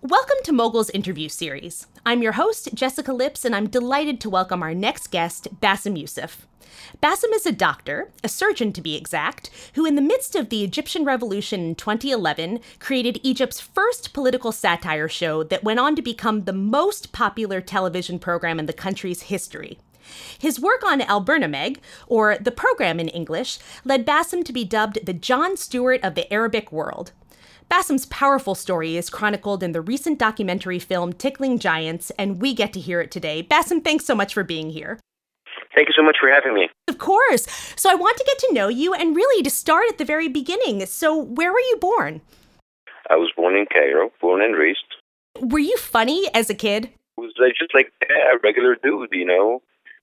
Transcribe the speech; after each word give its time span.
Welcome 0.00 0.36
to 0.44 0.52
Mogul's 0.52 0.90
interview 0.90 1.28
series. 1.28 1.88
I'm 2.06 2.22
your 2.22 2.32
host, 2.32 2.72
Jessica 2.72 3.12
Lips, 3.12 3.44
and 3.44 3.52
I'm 3.52 3.66
delighted 3.66 4.20
to 4.20 4.30
welcome 4.30 4.62
our 4.62 4.72
next 4.72 5.08
guest, 5.08 5.60
Bassem 5.60 5.98
Youssef. 5.98 6.46
Bassem 7.02 7.34
is 7.34 7.44
a 7.46 7.50
doctor, 7.50 8.12
a 8.22 8.28
surgeon 8.28 8.72
to 8.74 8.80
be 8.80 8.94
exact, 8.94 9.50
who, 9.74 9.84
in 9.84 9.96
the 9.96 10.00
midst 10.00 10.36
of 10.36 10.50
the 10.50 10.62
Egyptian 10.62 11.04
revolution 11.04 11.60
in 11.70 11.74
2011, 11.74 12.60
created 12.78 13.18
Egypt's 13.24 13.60
first 13.60 14.12
political 14.12 14.52
satire 14.52 15.08
show 15.08 15.42
that 15.42 15.64
went 15.64 15.80
on 15.80 15.96
to 15.96 16.00
become 16.00 16.44
the 16.44 16.52
most 16.52 17.10
popular 17.10 17.60
television 17.60 18.20
program 18.20 18.60
in 18.60 18.66
the 18.66 18.72
country's 18.72 19.22
history. 19.22 19.80
His 20.38 20.60
work 20.60 20.84
on 20.86 21.02
Al 21.02 21.24
Bernameg, 21.24 21.78
or 22.06 22.38
the 22.38 22.52
program 22.52 23.00
in 23.00 23.08
English, 23.08 23.58
led 23.84 24.06
Bassem 24.06 24.44
to 24.44 24.52
be 24.52 24.64
dubbed 24.64 25.04
the 25.04 25.12
Jon 25.12 25.56
Stewart 25.56 25.98
of 26.04 26.14
the 26.14 26.32
Arabic 26.32 26.70
world. 26.70 27.10
Bassem's 27.70 28.06
powerful 28.06 28.54
story 28.54 28.96
is 28.96 29.10
chronicled 29.10 29.62
in 29.62 29.72
the 29.72 29.82
recent 29.82 30.18
documentary 30.18 30.78
film 30.78 31.12
Tickling 31.12 31.58
Giants, 31.58 32.10
and 32.18 32.40
we 32.40 32.54
get 32.54 32.72
to 32.72 32.80
hear 32.80 33.02
it 33.02 33.10
today. 33.10 33.42
Bassem, 33.42 33.84
thanks 33.84 34.06
so 34.06 34.14
much 34.14 34.32
for 34.32 34.42
being 34.42 34.70
here. 34.70 34.98
Thank 35.74 35.88
you 35.88 35.94
so 35.94 36.02
much 36.02 36.16
for 36.18 36.30
having 36.30 36.54
me. 36.54 36.70
Of 36.88 36.96
course. 36.96 37.46
So 37.76 37.90
I 37.90 37.94
want 37.94 38.16
to 38.16 38.24
get 38.24 38.38
to 38.38 38.54
know 38.54 38.68
you 38.68 38.94
and 38.94 39.14
really 39.14 39.42
to 39.42 39.50
start 39.50 39.84
at 39.90 39.98
the 39.98 40.04
very 40.04 40.28
beginning. 40.28 40.84
So, 40.86 41.14
where 41.14 41.52
were 41.52 41.60
you 41.60 41.76
born? 41.78 42.22
I 43.10 43.16
was 43.16 43.30
born 43.36 43.54
in 43.54 43.66
Cairo, 43.66 44.10
born 44.20 44.42
and 44.42 44.56
raised. 44.56 44.78
Were 45.38 45.58
you 45.58 45.76
funny 45.76 46.26
as 46.34 46.48
a 46.48 46.54
kid? 46.54 46.90
Was 47.18 47.34
just 47.36 47.74
like 47.74 47.92
eh, 48.02 48.34
a 48.34 48.38
regular 48.42 48.76
dude, 48.82 49.10
you 49.12 49.26
know. 49.26 49.60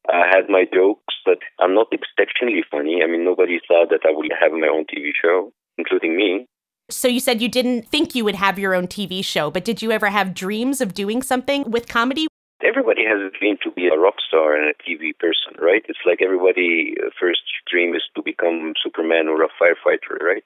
I 0.07 0.27
had 0.27 0.49
my 0.49 0.65
jokes, 0.71 1.15
but 1.25 1.39
I'm 1.59 1.73
not 1.73 1.87
exceptionally 1.91 2.63
funny. 2.69 3.01
I 3.03 3.07
mean, 3.07 3.25
nobody 3.25 3.59
thought 3.67 3.89
that 3.89 4.05
I 4.05 4.11
would 4.11 4.31
have 4.39 4.51
my 4.51 4.67
own 4.67 4.85
TV 4.85 5.11
show, 5.19 5.51
including 5.79 6.15
me. 6.15 6.47
So 6.89 7.07
you 7.07 7.19
said 7.19 7.41
you 7.41 7.49
didn't 7.49 7.87
think 7.87 8.13
you 8.13 8.23
would 8.25 8.35
have 8.35 8.59
your 8.59 8.75
own 8.75 8.87
TV 8.87 9.25
show, 9.25 9.49
but 9.49 9.65
did 9.65 9.81
you 9.81 9.91
ever 9.91 10.09
have 10.09 10.35
dreams 10.35 10.81
of 10.81 10.93
doing 10.93 11.23
something 11.23 11.69
with 11.71 11.87
comedy? 11.87 12.27
Everybody 12.63 13.03
has 13.05 13.19
a 13.19 13.35
dream 13.37 13.57
to 13.63 13.71
be 13.71 13.87
a 13.87 13.97
rock 13.97 14.15
star 14.27 14.55
and 14.55 14.69
a 14.69 14.73
TV 14.83 15.17
person, 15.17 15.59
right? 15.59 15.83
It's 15.89 15.99
like 16.05 16.21
everybody 16.21 16.93
uh, 17.03 17.09
first 17.19 17.41
dream 17.69 17.95
is 17.95 18.03
to 18.15 18.21
become 18.21 18.73
Superman 18.83 19.27
or 19.27 19.41
a 19.43 19.49
firefighter, 19.61 20.21
right? 20.21 20.43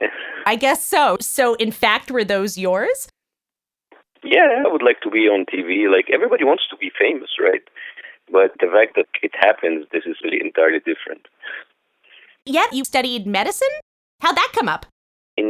I 0.46 0.56
guess 0.56 0.84
so. 0.84 1.16
So 1.20 1.54
in 1.54 1.70
fact, 1.70 2.10
were 2.10 2.24
those 2.24 2.58
yours? 2.58 3.08
Yeah, 4.24 4.64
I 4.66 4.72
would 4.72 4.82
like 4.82 5.00
to 5.02 5.10
be 5.10 5.28
on 5.28 5.46
TV. 5.46 5.90
Like 5.90 6.06
everybody 6.12 6.44
wants 6.44 6.64
to 6.70 6.76
be 6.76 6.90
famous, 6.98 7.30
right? 7.40 7.62
But 8.30 8.52
the 8.58 8.66
fact 8.72 8.96
that 8.96 9.06
it 9.22 9.32
happens, 9.38 9.86
this 9.92 10.04
is 10.06 10.16
really 10.24 10.40
entirely 10.40 10.78
different. 10.78 11.26
Yet 12.44 12.72
you 12.72 12.84
studied 12.84 13.26
medicine? 13.26 13.68
How'd 14.20 14.36
that 14.36 14.52
come 14.54 14.68
up? 14.68 14.86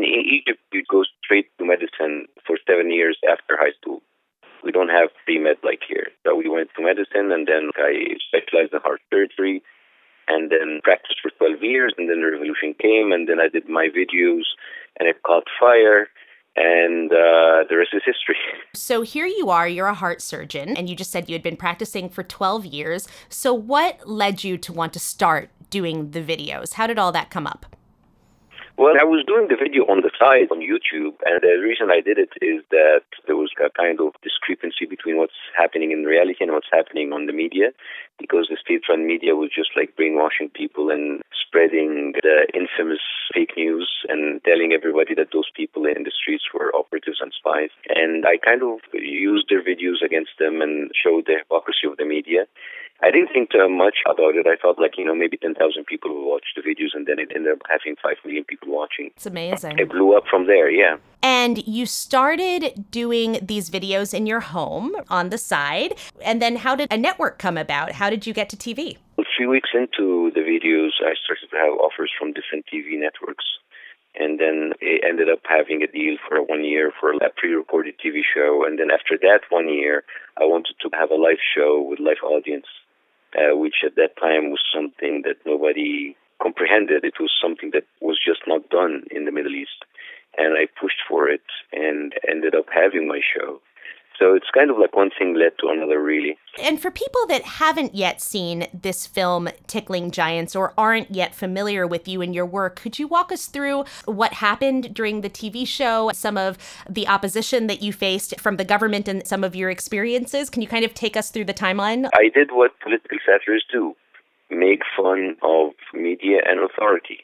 In 0.05 0.25
Egypt, 0.29 0.61
you 0.73 0.83
go 0.91 1.05
straight 1.25 1.49
to 1.59 1.65
medicine 1.65 2.27
for 2.47 2.59
seven 2.69 2.93
years 2.93 3.17
after 3.29 3.57
high 3.57 3.73
school. 3.81 4.03
We 4.63 4.73
don't 4.73 4.89
have 4.89 5.09
pre 5.25 5.39
med 5.39 5.57
like 5.63 5.81
here. 5.87 6.09
So 6.27 6.35
we 6.35 6.49
went 6.49 6.71
to 6.77 6.83
medicine, 6.83 7.33
and 7.33 7.47
then 7.47 7.71
I 7.77 8.17
specialized 8.29 8.73
in 8.73 8.81
heart 8.81 9.01
surgery, 9.13 9.63
and 10.29 10.51
then 10.51 10.81
practiced 10.83 11.21
for 11.23 11.31
12 11.39 11.63
years. 11.63 11.95
And 11.97 12.09
then 12.09 12.21
the 12.21 12.31
revolution 12.31 12.75
came, 12.81 13.13
and 13.13 13.29
then 13.29 13.41
I 13.41 13.49
did 13.49 13.69
my 13.69 13.89
videos, 13.89 14.45
and 14.99 15.09
it 15.09 15.23
caught 15.23 15.45
fire 15.61 16.09
and 16.57 17.11
uh, 17.11 17.65
the 17.69 17.77
rest 17.77 17.91
is 17.93 18.03
history. 18.05 18.37
So 18.75 19.03
here 19.03 19.27
you 19.27 19.51
are, 19.51 19.67
you're 19.67 19.87
a 19.87 19.95
heart 19.95 20.21
surgeon, 20.21 20.77
and 20.77 20.89
you 20.89 20.97
just 20.97 21.11
said 21.11 21.29
you 21.29 21.35
had 21.35 21.43
been 21.43 21.57
practicing 21.57 22.09
for 22.09 22.23
12 22.23 22.67
years. 22.67 23.09
So 23.29 23.55
what 23.55 24.07
led 24.07 24.45
you 24.45 24.59
to 24.59 24.73
want 24.73 24.93
to 24.93 24.99
start 24.99 25.49
doing 25.71 26.11
the 26.11 26.21
videos? 26.21 26.75
How 26.75 26.87
did 26.87 26.99
all 26.99 27.13
that 27.13 27.31
come 27.31 27.47
up? 27.47 27.74
Well, 28.77 28.99
I 28.99 29.07
was 29.07 29.23
doing 29.23 29.47
the 29.47 29.55
video 29.55 29.87
on 29.87 30.03
the 30.03 30.11
side 30.19 30.51
on 30.51 30.59
YouTube, 30.59 31.15
and 31.23 31.39
the 31.39 31.63
reason 31.63 31.95
I 31.95 32.03
did 32.03 32.19
it 32.19 32.35
is 32.43 32.59
that 32.75 33.07
there 33.25 33.39
was 33.39 33.55
a 33.63 33.71
kind 33.71 34.03
of 34.03 34.19
discrepancy 34.19 34.83
between 34.85 35.17
what's 35.17 35.39
happening 35.57 35.93
in 35.93 36.03
reality 36.03 36.43
and 36.43 36.51
what's 36.51 36.75
happening 36.75 37.13
on 37.15 37.27
the 37.27 37.33
media, 37.33 37.71
because 38.19 38.51
the 38.51 38.59
state-run 38.59 39.07
media 39.07 39.39
was 39.39 39.55
just 39.55 39.71
like 39.79 39.95
brainwashing 39.95 40.51
people 40.51 40.91
and 40.91 41.23
spreading 41.31 42.19
the 42.19 42.51
infamous 42.51 42.99
fake 43.31 43.55
news 43.57 43.87
and 44.11 44.43
telling 44.43 44.75
everybody 44.75 45.15
that 45.15 45.31
those 45.31 45.47
people 45.55 45.87
in 45.87 46.03
the 46.03 46.11
streets 46.11 46.51
were 46.51 46.75
operatives 46.75 47.23
and 47.23 47.31
spies. 47.31 47.71
And 47.95 48.27
I 48.27 48.43
kind 48.43 48.67
of 48.67 48.83
used 48.91 49.47
their 49.55 49.63
videos 49.63 50.03
against 50.03 50.35
them 50.43 50.59
and 50.61 50.91
showed 50.99 51.31
the 51.31 51.39
hypocrisy 51.39 51.87
of 51.87 51.97
the 51.97 52.05
media. 52.05 52.51
I 53.05 53.11
didn't 53.11 53.35
think 53.35 53.51
uh, 53.55 53.69
much 53.69 53.97
about 54.11 54.35
it. 54.35 54.47
I 54.47 54.57
thought 54.57 54.81
like 54.81 54.97
you 54.97 55.05
know 55.05 55.15
maybe 55.15 55.37
ten 55.37 55.55
thousand 55.55 55.85
people 55.85 56.09
will 56.15 56.31
watch 56.31 56.47
the 56.57 56.63
videos, 56.63 56.95
and 56.95 57.07
then 57.07 57.19
it 57.19 57.31
ended 57.35 57.53
up 57.53 57.59
having 57.69 57.97
five 58.03 58.17
million 58.25 58.45
people 58.45 58.69
watching. 58.73 59.11
It's 59.15 59.27
amazing. 59.27 59.79
It 59.79 59.91
blew 59.91 60.17
up 60.17 60.25
from 60.31 60.47
there, 60.47 60.71
yeah. 60.71 60.97
And 61.23 61.67
you 61.67 61.85
started 61.85 62.91
doing 62.91 63.39
these 63.43 63.69
videos 63.69 64.15
in 64.15 64.25
your 64.27 64.41
home 64.41 64.97
on 65.11 65.29
the 65.29 65.37
side, 65.37 65.99
and 66.25 66.41
then 66.41 66.57
how 66.57 66.75
did 66.75 66.91
a 66.91 66.97
network 66.97 67.39
come 67.39 67.59
about? 67.59 67.93
How 67.93 68.09
did 68.09 68.27
you 68.27 68.33
get 68.33 68.49
to 68.51 68.57
TV? 68.57 68.97
A 69.19 69.25
few 69.37 69.51
weeks 69.51 69.69
into 69.75 70.33
the 70.35 70.41
videos, 70.41 70.93
I 71.05 71.13
started 71.23 71.49
to 71.51 71.57
have 71.57 71.75
offers 71.79 72.11
from 72.19 72.33
different 72.33 72.65
TV 72.73 72.99
networks 72.99 73.45
and 74.17 74.39
then 74.39 74.73
it 74.81 75.03
ended 75.05 75.29
up 75.29 75.41
having 75.43 75.83
a 75.83 75.89
deal 75.89 76.15
for 76.29 76.41
one 76.41 76.65
year 76.65 76.93
for 77.01 77.15
a 77.15 77.31
pre-recorded 77.37 77.95
TV 77.99 78.21
show. 78.23 78.65
And 78.65 78.79
then 78.79 78.93
after 78.93 79.19
that 79.23 79.41
one 79.51 79.69
year, 79.69 80.05
I 80.41 80.45
wanted 80.45 80.77
to 80.83 80.89
have 80.97 81.11
a 81.11 81.17
live 81.17 81.43
show 81.43 81.83
with 81.83 81.99
live 81.99 82.23
audience 82.23 82.67
uh, 83.37 83.57
which 83.57 83.83
at 83.85 83.97
that 83.97 84.17
time 84.21 84.51
was 84.51 84.61
something 84.75 85.23
that 85.25 85.37
nobody 85.47 86.17
comprehended. 86.43 87.05
It 87.05 87.21
was 87.21 87.31
something 87.41 87.71
that 87.73 87.85
was 88.01 88.19
just 88.25 88.43
not 88.47 88.69
done 88.71 89.05
in 89.11 89.25
the 89.25 89.33
Middle 89.33 89.55
East. 89.55 89.85
And 90.37 90.57
I 90.57 90.67
pushed 90.81 91.03
for 91.09 91.29
it 91.29 91.47
and 91.73 92.13
ended 92.29 92.55
up 92.55 92.67
having 92.75 93.07
my 93.07 93.21
show. 93.21 93.61
So 94.19 94.35
it's 94.35 94.47
kind 94.55 94.71
of 94.71 94.79
like 94.79 94.95
one 94.95 95.11
thing 95.19 95.35
led 95.35 95.53
to 95.61 95.69
another, 95.69 96.01
really. 96.01 96.37
And 96.63 96.81
for 96.81 96.91
people 96.91 97.27
that 97.27 97.43
haven't 97.43 97.95
yet 97.95 98.21
seen 98.21 98.69
this 98.73 99.07
film, 99.07 99.49
Tickling 99.67 100.11
Giants, 100.11 100.55
or 100.55 100.73
aren't 100.79 101.11
yet 101.11 101.35
familiar 101.35 101.87
with 101.87 102.07
you 102.07 102.23
and 102.23 102.35
your 102.35 102.47
work, 102.47 102.77
could 102.77 102.99
you 102.99 103.09
walk 103.09 103.33
us 103.33 103.47
through 103.47 103.85
what 104.05 104.35
happened 104.35 104.95
during 104.95 105.21
the 105.21 105.31
TV 105.31 105.67
show, 105.67 106.11
some 106.15 106.39
of 106.39 106.59
the 106.89 107.09
opposition 107.09 107.67
that 107.67 107.83
you 107.83 107.93
faced 107.93 108.41
from 108.41 108.57
the 108.57 108.65
government, 108.65 109.09
and 109.09 109.27
some 109.27 109.43
of 109.43 109.57
your 109.57 109.69
experiences? 109.71 110.49
Can 110.49 110.63
you 110.63 110.69
kind 110.69 110.85
of 110.85 110.95
take 110.95 111.17
us 111.17 111.31
through 111.31 111.47
the 111.47 111.55
timeline? 111.55 112.09
I 112.15 112.29
did 112.33 112.51
what 112.53 112.79
political 112.81 113.19
satirists 113.27 113.69
do 113.73 113.97
make 114.51 114.83
fun 114.97 115.37
of 115.43 115.71
media 115.93 116.39
and 116.47 116.61
authority. 116.61 117.21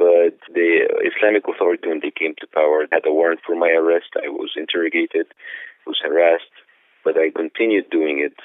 But 0.00 0.40
the 0.48 0.88
Islamic 1.04 1.44
Authority, 1.44 1.88
when 1.92 2.00
they 2.00 2.10
came 2.10 2.32
to 2.40 2.46
power, 2.48 2.88
had 2.90 3.04
a 3.04 3.12
warrant 3.12 3.40
for 3.44 3.54
my 3.54 3.68
arrest. 3.68 4.16
I 4.16 4.28
was 4.32 4.56
interrogated 4.56 5.28
was 5.86 6.00
harassed, 6.02 6.56
but 7.04 7.16
I 7.16 7.30
continued 7.34 7.90
doing 7.90 8.18
it. 8.20 8.36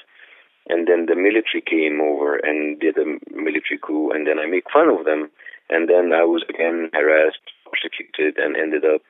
And 0.68 0.88
then 0.88 1.06
the 1.06 1.14
military 1.14 1.62
came 1.64 2.00
over 2.00 2.36
and 2.36 2.80
did 2.80 2.98
a 2.98 3.06
military 3.32 3.78
coup, 3.80 4.10
and 4.10 4.26
then 4.26 4.38
I 4.38 4.46
make 4.46 4.68
fun 4.72 4.88
of 4.88 5.04
them. 5.04 5.30
And 5.70 5.88
then 5.88 6.12
I 6.12 6.24
was 6.24 6.44
again 6.48 6.90
harassed, 6.92 7.44
persecuted, 7.64 8.36
and 8.36 8.56
ended 8.56 8.84
up 8.84 9.02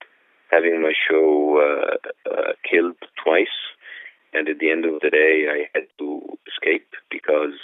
having 0.51 0.83
my 0.83 0.93
show 0.93 1.59
uh, 1.59 2.31
uh, 2.31 2.53
killed 2.69 2.97
twice. 3.23 3.57
And 4.33 4.49
at 4.49 4.59
the 4.59 4.71
end 4.71 4.85
of 4.85 5.01
the 5.01 5.11
day, 5.11 5.47
I 5.49 5.69
had 5.75 5.89
to 5.99 6.21
escape 6.47 6.89
because 7.11 7.57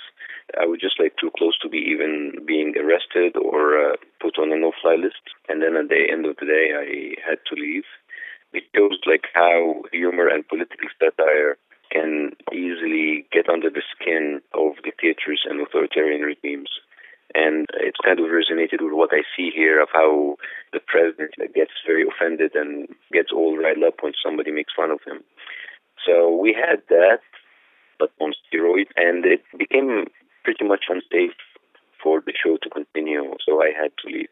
I 0.58 0.66
was 0.66 0.80
just 0.80 0.98
like 0.98 1.14
too 1.20 1.30
close 1.36 1.58
to 1.62 1.68
be 1.68 1.78
even 1.78 2.44
being 2.46 2.74
arrested 2.76 3.36
or 3.36 3.92
uh, 3.92 3.96
put 4.20 4.38
on 4.38 4.52
a 4.52 4.58
no-fly 4.58 4.96
list. 4.96 5.22
And 5.48 5.62
then 5.62 5.76
at 5.76 5.88
the 5.88 6.08
end 6.10 6.26
of 6.26 6.36
the 6.40 6.46
day, 6.46 6.72
I 6.72 7.20
had 7.28 7.38
to 7.48 7.60
leave 7.60 7.84
it 8.52 8.64
shows 8.76 8.98
like 9.06 9.24
how 9.34 9.82
humor 9.92 10.28
and 10.28 10.46
political 10.46 10.88
satire 11.00 11.56
can 11.90 12.32
easily 12.52 13.26
get 13.32 13.48
under 13.48 13.70
the 13.70 13.82
skin 13.94 14.40
of 14.54 14.76
dictators 14.84 15.44
and 15.48 15.60
authoritarian 15.60 16.22
regimes. 16.22 16.68
And 17.34 17.66
it's 17.80 18.00
kind 18.04 18.20
of 18.20 18.26
resonated 18.26 18.84
with 18.84 18.92
what 18.92 19.10
I 19.12 19.22
see 19.36 19.50
here 19.54 19.80
of 19.80 19.88
how 19.92 20.36
the 20.72 20.80
president 20.80 21.32
gets 21.54 21.72
very 21.86 22.04
offended 22.04 22.52
and 22.54 22.88
gets 23.12 23.32
all 23.32 23.56
riled 23.56 23.84
up 23.86 24.02
when 24.02 24.12
somebody 24.22 24.50
makes 24.52 24.72
fun 24.76 24.90
of 24.90 25.00
him. 25.06 25.24
So 26.06 26.36
we 26.36 26.52
had 26.52 26.82
that, 26.88 27.20
but 27.98 28.10
on 28.20 28.32
steroids, 28.32 28.90
and 28.96 29.24
it 29.24 29.42
became 29.56 30.06
pretty 30.44 30.64
much 30.64 30.84
unsafe 30.88 31.36
for 32.02 32.20
the 32.20 32.32
show 32.32 32.56
to 32.62 32.70
continue, 32.70 33.34
so 33.46 33.62
I 33.62 33.70
had 33.70 33.92
to 34.02 34.12
leave. 34.12 34.28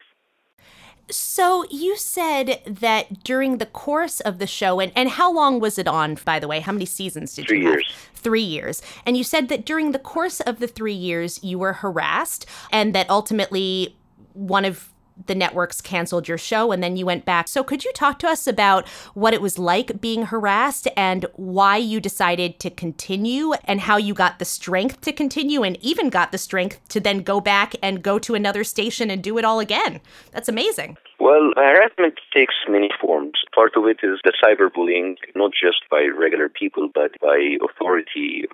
So 1.09 1.65
you 1.69 1.97
said 1.97 2.61
that 2.65 3.23
during 3.23 3.57
the 3.57 3.65
course 3.65 4.19
of 4.21 4.39
the 4.39 4.47
show, 4.47 4.79
and, 4.79 4.91
and 4.95 5.09
how 5.09 5.31
long 5.31 5.59
was 5.59 5.77
it 5.77 5.87
on, 5.87 6.17
by 6.25 6.39
the 6.39 6.47
way? 6.47 6.59
How 6.59 6.71
many 6.71 6.85
seasons 6.85 7.35
did 7.35 7.47
three 7.47 7.59
you 7.59 7.65
have? 7.65 7.73
Years. 7.75 7.93
Three 8.13 8.41
years. 8.41 8.81
And 9.05 9.17
you 9.17 9.23
said 9.23 9.49
that 9.49 9.65
during 9.65 9.91
the 9.91 9.99
course 9.99 10.39
of 10.41 10.59
the 10.59 10.67
three 10.67 10.93
years, 10.93 11.43
you 11.43 11.59
were 11.59 11.73
harassed, 11.73 12.45
and 12.71 12.93
that 12.95 13.09
ultimately 13.09 13.97
one 14.33 14.63
of 14.63 14.89
the 15.27 15.35
networks 15.35 15.81
canceled 15.81 16.27
your 16.27 16.37
show 16.37 16.71
and 16.71 16.81
then 16.81 16.97
you 16.97 17.05
went 17.05 17.25
back. 17.25 17.47
So, 17.47 17.63
could 17.63 17.83
you 17.83 17.91
talk 17.93 18.19
to 18.19 18.27
us 18.27 18.47
about 18.47 18.87
what 19.13 19.33
it 19.33 19.41
was 19.41 19.59
like 19.59 20.01
being 20.01 20.23
harassed 20.23 20.87
and 20.95 21.25
why 21.35 21.77
you 21.77 21.99
decided 21.99 22.59
to 22.59 22.69
continue 22.69 23.53
and 23.65 23.81
how 23.81 23.97
you 23.97 24.13
got 24.13 24.39
the 24.39 24.45
strength 24.45 25.01
to 25.01 25.13
continue 25.13 25.63
and 25.63 25.77
even 25.81 26.09
got 26.09 26.31
the 26.31 26.37
strength 26.37 26.79
to 26.89 26.99
then 26.99 27.19
go 27.19 27.39
back 27.39 27.75
and 27.81 28.03
go 28.03 28.19
to 28.19 28.35
another 28.35 28.63
station 28.63 29.09
and 29.09 29.23
do 29.23 29.37
it 29.37 29.45
all 29.45 29.59
again? 29.59 29.99
That's 30.31 30.49
amazing. 30.49 30.97
Well, 31.19 31.51
harassment 31.55 32.15
takes 32.33 32.55
many 32.67 32.89
forms. 32.99 33.33
Part 33.53 33.73
of 33.75 33.85
it 33.85 33.99
is 34.01 34.19
the 34.23 34.33
cyberbullying, 34.43 35.17
not 35.35 35.51
just 35.51 35.83
by 35.89 36.05
regular 36.05 36.49
people, 36.49 36.89
but 36.93 37.11
by 37.21 37.57
authority 37.63 38.45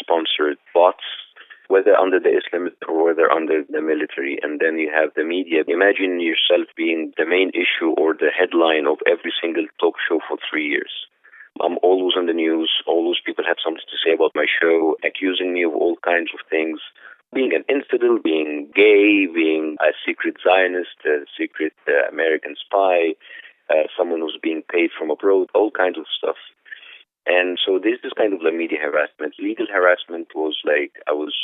sponsored 0.00 0.56
bots 0.74 1.04
whether 1.68 1.94
under 1.96 2.20
the 2.20 2.28
Islamist 2.28 2.76
or 2.88 3.04
whether 3.04 3.30
under 3.30 3.62
the 3.68 3.80
military. 3.80 4.38
And 4.42 4.60
then 4.60 4.78
you 4.78 4.90
have 4.94 5.10
the 5.14 5.24
media. 5.24 5.64
Imagine 5.66 6.20
yourself 6.20 6.68
being 6.76 7.12
the 7.16 7.26
main 7.26 7.50
issue 7.50 7.90
or 7.96 8.14
the 8.14 8.30
headline 8.30 8.86
of 8.86 8.98
every 9.06 9.32
single 9.40 9.66
talk 9.80 9.94
show 10.08 10.20
for 10.28 10.38
three 10.50 10.68
years. 10.68 10.92
I'm 11.62 11.78
always 11.82 12.16
on 12.16 12.26
the 12.26 12.32
news. 12.32 12.70
Always 12.86 13.18
people 13.24 13.44
have 13.46 13.62
something 13.62 13.82
to 13.88 13.98
say 14.04 14.14
about 14.14 14.32
my 14.34 14.46
show, 14.60 14.96
accusing 15.04 15.54
me 15.54 15.62
of 15.62 15.72
all 15.72 15.96
kinds 16.04 16.30
of 16.34 16.40
things. 16.50 16.80
Being 17.32 17.52
an 17.54 17.64
infidel, 17.68 18.18
being 18.22 18.70
gay, 18.74 19.26
being 19.26 19.76
a 19.80 19.92
secret 20.06 20.36
Zionist, 20.42 20.98
a 21.06 21.24
secret 21.38 21.72
uh, 21.88 22.08
American 22.10 22.54
spy, 22.58 23.14
uh, 23.70 23.84
someone 23.96 24.20
who's 24.20 24.38
being 24.42 24.62
paid 24.70 24.90
from 24.96 25.10
abroad, 25.10 25.48
all 25.54 25.70
kinds 25.70 25.98
of 25.98 26.06
stuff. 26.16 26.36
And 27.26 27.58
so 27.64 27.78
this 27.78 27.98
is 28.04 28.12
kind 28.16 28.32
of 28.32 28.40
the 28.40 28.52
media 28.52 28.78
harassment. 28.80 29.34
Legal 29.38 29.66
harassment 29.66 30.28
was 30.34 30.60
like 30.64 30.92
I 31.08 31.12
was 31.12 31.34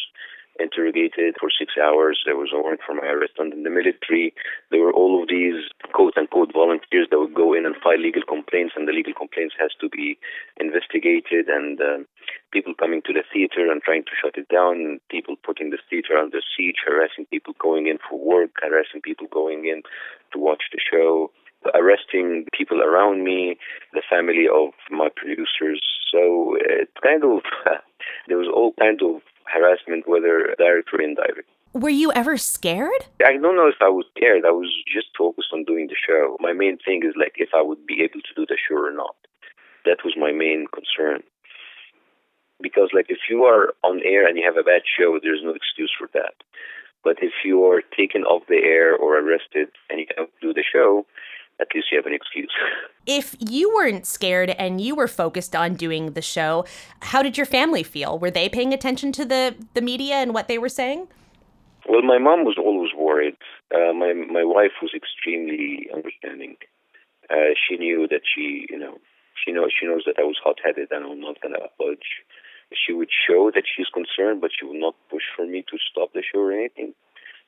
interrogated 0.61 1.37
for 1.41 1.49
six 1.49 1.75
hours. 1.81 2.21
There 2.25 2.37
was 2.37 2.53
a 2.53 2.61
warrant 2.61 2.81
for 2.85 2.95
my 2.95 3.09
arrest. 3.09 3.33
And 3.39 3.53
in 3.53 3.63
the 3.63 3.71
military, 3.71 4.35
there 4.71 4.81
were 4.81 4.93
all 4.93 5.23
of 5.23 5.29
these 5.29 5.65
quote 5.93 6.17
unquote 6.17 6.53
volunteers 6.53 7.09
that 7.11 7.19
would 7.19 7.35
go 7.35 7.55
in 7.55 7.65
and 7.65 7.75
file 7.83 7.99
legal 7.99 8.23
complaints, 8.29 8.75
and 8.77 8.87
the 8.87 8.93
legal 8.93 9.15
complaints 9.15 9.55
has 9.59 9.71
to 9.81 9.89
be 9.89 10.19
investigated. 10.61 11.49
And 11.49 11.81
uh, 11.81 12.05
people 12.53 12.75
coming 12.75 13.01
to 13.07 13.13
the 13.13 13.25
theater 13.33 13.71
and 13.71 13.81
trying 13.83 14.05
to 14.05 14.15
shut 14.21 14.37
it 14.37 14.49
down, 14.53 15.01
people 15.11 15.37
putting 15.41 15.71
the 15.71 15.81
theater 15.89 16.17
under 16.21 16.45
siege, 16.57 16.85
harassing 16.85 17.27
people 17.33 17.55
going 17.59 17.87
in 17.87 17.99
for 17.99 18.21
work, 18.21 18.61
harassing 18.61 19.01
people 19.01 19.27
going 19.33 19.65
in 19.65 19.83
to 20.33 20.39
watch 20.39 20.69
the 20.73 20.79
show 20.79 21.33
arresting 21.75 22.47
people 22.57 22.83
around 22.83 23.25
me, 23.25 23.59
the 23.93 24.03
family 24.09 24.47
of 24.53 24.71
my 24.91 25.09
producers. 25.15 25.81
So 26.11 26.57
it 26.59 26.91
kind 27.03 27.25
of, 27.25 27.41
there 28.29 28.39
was 28.39 28.49
all 28.49 28.73
kind 28.79 29.01
of 29.03 29.23
harassment, 29.45 30.09
whether 30.09 30.55
direct 30.59 30.89
or 30.93 31.01
indirect. 31.01 31.49
Were 31.73 31.89
you 31.89 32.11
ever 32.13 32.37
scared? 32.37 33.07
I 33.25 33.37
don't 33.37 33.55
know 33.55 33.69
if 33.69 33.81
I 33.81 33.89
was 33.89 34.05
scared. 34.17 34.45
I 34.45 34.51
was 34.51 34.73
just 34.93 35.07
focused 35.17 35.53
on 35.53 35.65
doing 35.65 35.87
the 35.87 35.95
show. 35.95 36.37
My 36.41 36.53
main 36.53 36.79
thing 36.79 37.03
is 37.05 37.15
like 37.17 37.35
if 37.37 37.51
I 37.55 37.63
would 37.63 37.87
be 37.87 38.03
able 38.03 38.21
to 38.21 38.35
do 38.35 38.45
the 38.45 38.59
show 38.59 38.77
or 38.77 38.91
not. 38.93 39.15
That 39.85 39.99
was 40.05 40.15
my 40.17 40.33
main 40.33 40.67
concern. 40.75 41.23
Because 42.61 42.91
like 42.93 43.07
if 43.09 43.31
you 43.31 43.45
are 43.45 43.73
on 43.85 44.01
air 44.05 44.27
and 44.27 44.37
you 44.37 44.45
have 44.45 44.57
a 44.57 44.67
bad 44.67 44.83
show, 44.83 45.21
there's 45.23 45.45
no 45.45 45.55
excuse 45.55 45.93
for 45.97 46.09
that. 46.13 46.35
But 47.05 47.23
if 47.23 47.33
you 47.45 47.65
are 47.65 47.83
taken 47.97 48.25
off 48.25 48.43
the 48.49 48.61
air 48.63 48.95
or 48.95 49.19
arrested 49.19 49.69
and 49.89 50.01
you 50.01 50.07
can't 50.07 50.29
do 50.43 50.53
the 50.53 50.65
show, 50.67 51.07
at 51.61 51.69
least 51.75 51.89
you 51.91 51.99
have 51.99 52.07
an 52.07 52.15
excuse. 52.15 52.53
If 53.07 53.35
you 53.41 53.75
weren't 53.75 54.07
scared 54.07 54.51
and 54.51 54.81
you 54.81 54.95
were 54.95 55.09
focused 55.09 55.57
on 55.57 55.75
doing 55.75 56.13
the 56.13 56.23
show, 56.23 56.65
how 57.01 57.23
did 57.23 57.37
your 57.37 57.47
family 57.47 57.83
feel? 57.83 58.19
Were 58.19 58.31
they 58.31 58.49
paying 58.49 58.73
attention 58.73 59.11
to 59.13 59.25
the, 59.25 59.57
the 59.75 59.81
media 59.81 60.17
and 60.17 60.33
what 60.33 60.47
they 60.49 60.59
were 60.59 60.69
saying? 60.69 61.09
Well, 61.89 62.03
my 62.03 62.19
mom 62.19 62.45
was 62.45 62.57
always 62.57 62.93
worried. 62.97 63.37
Uh, 63.75 63.93
my 63.95 64.13
my 64.13 64.45
wife 64.45 64.77
was 64.83 64.93
extremely 64.95 65.89
understanding. 65.93 66.57
Uh, 67.31 67.53
she 67.57 67.77
knew 67.79 68.07
that 68.09 68.21
she, 68.33 68.67
you 68.69 68.79
know, 68.79 68.99
she 69.43 69.51
knows 69.51 69.71
she 69.75 69.87
knows 69.87 70.03
that 70.07 70.19
I 70.19 70.23
was 70.23 70.37
hot 70.45 70.59
headed 70.63 70.89
and 70.93 71.05
I'm 71.05 71.21
not 71.21 71.41
gonna 71.41 71.67
budge. 71.79 72.23
She 72.87 72.93
would 72.93 73.09
show 73.27 73.51
that 73.55 73.65
she's 73.67 73.89
concerned, 73.89 74.41
but 74.41 74.53
she 74.57 74.67
would 74.67 74.79
not 74.79 74.95
push 75.11 75.25
for 75.35 75.47
me 75.47 75.65
to 75.71 75.77
stop 75.91 76.13
the 76.13 76.23
show 76.23 76.41
or 76.41 76.53
anything 76.53 76.95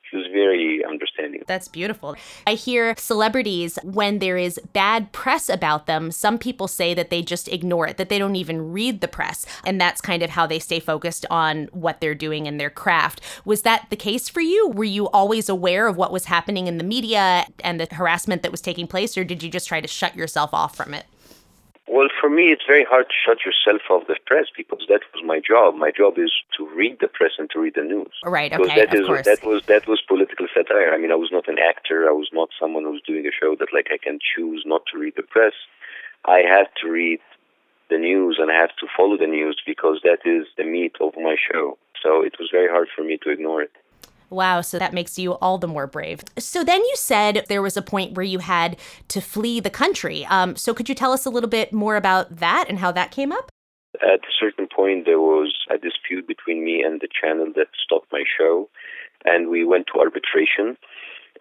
she 0.09 0.17
was 0.17 0.27
very 0.31 0.83
understanding. 0.83 1.43
That's 1.47 1.67
beautiful. 1.67 2.15
I 2.45 2.53
hear 2.53 2.95
celebrities, 2.97 3.79
when 3.83 4.19
there 4.19 4.37
is 4.37 4.59
bad 4.73 5.11
press 5.11 5.49
about 5.49 5.85
them, 5.85 6.11
some 6.11 6.37
people 6.37 6.67
say 6.67 6.93
that 6.93 7.09
they 7.09 7.21
just 7.21 7.47
ignore 7.47 7.87
it, 7.87 7.97
that 7.97 8.09
they 8.09 8.19
don't 8.19 8.35
even 8.35 8.71
read 8.71 9.01
the 9.01 9.07
press. 9.07 9.45
And 9.65 9.79
that's 9.79 10.01
kind 10.01 10.21
of 10.21 10.31
how 10.31 10.45
they 10.45 10.59
stay 10.59 10.79
focused 10.79 11.25
on 11.29 11.69
what 11.71 12.01
they're 12.01 12.15
doing 12.15 12.45
in 12.45 12.57
their 12.57 12.69
craft. 12.69 13.21
Was 13.45 13.63
that 13.63 13.87
the 13.89 13.95
case 13.95 14.29
for 14.29 14.41
you? 14.41 14.69
Were 14.69 14.83
you 14.83 15.09
always 15.09 15.49
aware 15.49 15.87
of 15.87 15.97
what 15.97 16.11
was 16.11 16.25
happening 16.25 16.67
in 16.67 16.77
the 16.77 16.83
media 16.83 17.45
and 17.63 17.79
the 17.79 17.87
harassment 17.93 18.43
that 18.43 18.51
was 18.51 18.61
taking 18.61 18.87
place, 18.87 19.17
or 19.17 19.23
did 19.23 19.41
you 19.41 19.49
just 19.49 19.67
try 19.67 19.81
to 19.81 19.87
shut 19.87 20.15
yourself 20.15 20.53
off 20.53 20.75
from 20.75 20.93
it? 20.93 21.05
Well, 21.93 22.07
for 22.19 22.27
me, 22.27 22.51
it's 22.51 22.65
very 22.65 22.83
hard 22.83 23.05
to 23.05 23.13
shut 23.23 23.45
yourself 23.45 23.83
off 23.91 24.07
the 24.07 24.15
press 24.25 24.47
because 24.57 24.81
that 24.89 25.01
was 25.13 25.23
my 25.23 25.39
job. 25.39 25.75
My 25.75 25.91
job 25.91 26.17
is 26.17 26.31
to 26.57 26.67
read 26.75 26.97
the 26.99 27.07
press 27.07 27.33
and 27.37 27.47
to 27.51 27.59
read 27.59 27.75
the 27.75 27.83
news. 27.83 28.09
Right. 28.25 28.51
Okay. 28.51 28.63
Because 28.63 28.75
that 28.75 28.95
is 28.95 29.05
course. 29.05 29.25
that 29.27 29.45
was 29.45 29.65
that 29.67 29.85
was 29.85 30.01
political 30.01 30.47
satire. 30.55 30.91
I 30.91 30.97
mean, 30.97 31.11
I 31.11 31.15
was 31.21 31.29
not 31.31 31.47
an 31.47 31.59
actor. 31.59 32.09
I 32.09 32.11
was 32.11 32.29
not 32.33 32.49
someone 32.59 32.81
who 32.81 32.93
was 32.97 33.03
doing 33.05 33.27
a 33.27 33.31
show 33.31 33.55
that 33.59 33.71
like 33.71 33.89
I 33.93 33.99
can 34.01 34.17
choose 34.17 34.63
not 34.65 34.81
to 34.91 34.97
read 34.97 35.13
the 35.15 35.21
press. 35.21 35.53
I 36.25 36.39
had 36.39 36.65
to 36.81 36.89
read 36.89 37.19
the 37.91 37.99
news 37.99 38.37
and 38.41 38.49
I 38.49 38.55
have 38.55 38.75
to 38.81 38.87
follow 38.97 39.15
the 39.15 39.27
news 39.27 39.61
because 39.63 40.01
that 40.03 40.25
is 40.25 40.47
the 40.57 40.63
meat 40.63 40.95
of 40.99 41.13
my 41.15 41.35
show. 41.37 41.77
So 42.01 42.23
it 42.23 42.39
was 42.39 42.49
very 42.51 42.69
hard 42.69 42.87
for 42.95 43.03
me 43.03 43.19
to 43.21 43.29
ignore 43.29 43.61
it. 43.61 43.71
Wow, 44.33 44.61
so 44.61 44.79
that 44.79 44.93
makes 44.93 45.19
you 45.19 45.33
all 45.33 45.59
the 45.59 45.67
more 45.67 45.85
brave. 45.85 46.23
So 46.39 46.63
then 46.63 46.81
you 46.81 46.93
said 46.95 47.45
there 47.49 47.61
was 47.61 47.77
a 47.77 47.83
point 47.83 48.15
where 48.17 48.25
you 48.25 48.39
had 48.39 48.77
to 49.09 49.21
flee 49.21 49.59
the 49.59 49.69
country. 49.69 50.25
Um, 50.25 50.55
so 50.55 50.73
could 50.73 50.89
you 50.89 50.95
tell 50.95 51.13
us 51.13 51.25
a 51.25 51.29
little 51.29 51.49
bit 51.49 51.71
more 51.71 51.95
about 51.95 52.37
that 52.37 52.65
and 52.67 52.79
how 52.79 52.91
that 52.93 53.11
came 53.11 53.31
up? 53.31 53.51
At 54.01 54.21
a 54.21 54.33
certain 54.39 54.67
point, 54.75 55.05
there 55.05 55.19
was 55.19 55.53
a 55.69 55.77
dispute 55.77 56.27
between 56.27 56.65
me 56.65 56.81
and 56.81 56.99
the 56.99 57.07
channel 57.07 57.53
that 57.55 57.67
stopped 57.81 58.11
my 58.11 58.23
show, 58.37 58.69
and 59.23 59.49
we 59.49 59.63
went 59.63 59.85
to 59.93 59.99
arbitration. 59.99 60.77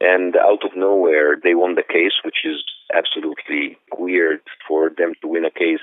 And 0.01 0.37
out 0.37 0.63
of 0.65 0.77
nowhere, 0.77 1.37
they 1.43 1.55
won 1.55 1.77
the 1.77 1.83
case, 1.83 2.21
which 2.25 2.45
is 2.45 2.63
absolutely 2.93 3.79
weird 3.97 4.41
for 4.69 4.91
them 4.91 5.15
to 5.23 5.29
win 5.29 5.47
a 5.47 5.51
case, 5.51 5.81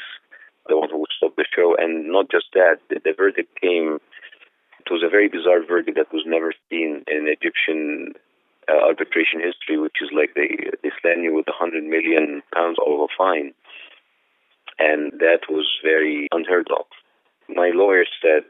who 0.67 0.99
would 0.99 1.09
stop 1.17 1.35
the 1.35 1.45
show. 1.55 1.75
And 1.75 2.11
not 2.11 2.29
just 2.29 2.45
that, 2.53 2.77
the 2.89 3.13
verdict 3.17 3.59
came 3.59 3.97
it 4.89 4.93
was 4.93 5.03
a 5.05 5.09
very 5.09 5.29
bizarre 5.29 5.63
verdict 5.65 5.97
that 5.97 6.13
was 6.13 6.23
never 6.25 6.53
seen 6.69 7.03
in 7.07 7.27
Egyptian 7.27 8.13
uh, 8.67 8.85
arbitration 8.85 9.39
history, 9.39 9.77
which 9.77 9.97
is 10.01 10.09
like 10.11 10.33
they 10.35 10.49
they 10.81 10.91
slam 11.01 11.23
you 11.23 11.33
with 11.33 11.47
a 11.47 11.53
hundred 11.53 11.83
million 11.83 12.41
pounds 12.53 12.77
of 12.85 12.99
a 12.99 13.07
fine, 13.17 13.53
and 14.79 15.13
that 15.19 15.41
was 15.49 15.69
very 15.83 16.27
unheard 16.31 16.67
of. 16.71 16.85
My 17.47 17.69
lawyer 17.73 18.05
said 18.21 18.43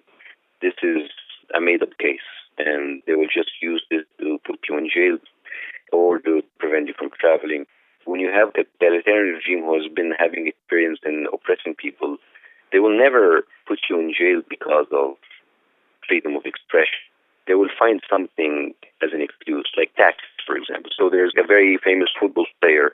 this 0.61 0.75
is 0.83 1.09
a 1.55 1.59
made-up 1.59 1.97
case, 1.97 2.27
and 2.57 3.01
they 3.05 3.15
will 3.15 3.31
just 3.33 3.51
use 3.61 3.83
this 3.89 4.03
to 4.19 4.39
put 4.45 4.59
you 4.69 4.77
in 4.77 4.89
jail 4.89 5.17
or 5.91 6.19
to 6.19 6.41
prevent 6.59 6.87
you 6.87 6.93
from 6.97 7.09
traveling. 7.19 7.65
When 8.05 8.19
you 8.19 8.29
have 8.31 8.49
a 8.49 8.63
totalitarian 8.63 9.35
regime 9.35 9.63
who 9.63 9.75
has 9.75 9.91
been 9.91 10.13
having 10.17 10.47
experience 10.47 10.99
in 11.05 11.27
oppressing 11.33 11.75
people, 11.75 12.17
they 12.71 12.79
will 12.79 12.97
never 12.97 13.43
put 13.67 13.79
you 13.89 13.99
in 13.99 14.13
jail 14.17 14.41
because 14.47 14.87
of 14.91 15.15
freedom 16.09 16.35
of 16.35 16.45
expression. 16.45 17.05
They 17.45 17.53
will 17.53 17.69
find 17.77 18.01
something 18.09 18.73
as 19.01 19.09
an 19.13 19.21
excuse, 19.21 19.69
like 19.77 19.95
taxes, 19.95 20.41
for 20.45 20.57
example. 20.57 20.91
So 20.97 21.09
there's 21.09 21.33
a 21.37 21.45
very 21.45 21.77
famous 21.77 22.09
football 22.19 22.45
player, 22.61 22.93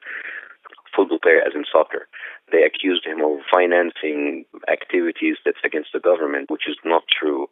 football 0.95 1.19
player 1.19 1.39
as 1.39 1.55
in 1.55 1.63
soccer. 1.71 2.07
They 2.51 2.63
accused 2.63 3.05
him 3.05 3.23
of 3.23 3.39
financing 3.51 4.45
activities 4.67 5.37
that's 5.43 5.63
against 5.63 5.89
the 5.93 5.99
government, 5.99 6.51
which 6.51 6.67
is 6.67 6.77
not 6.85 7.03
true. 7.07 7.47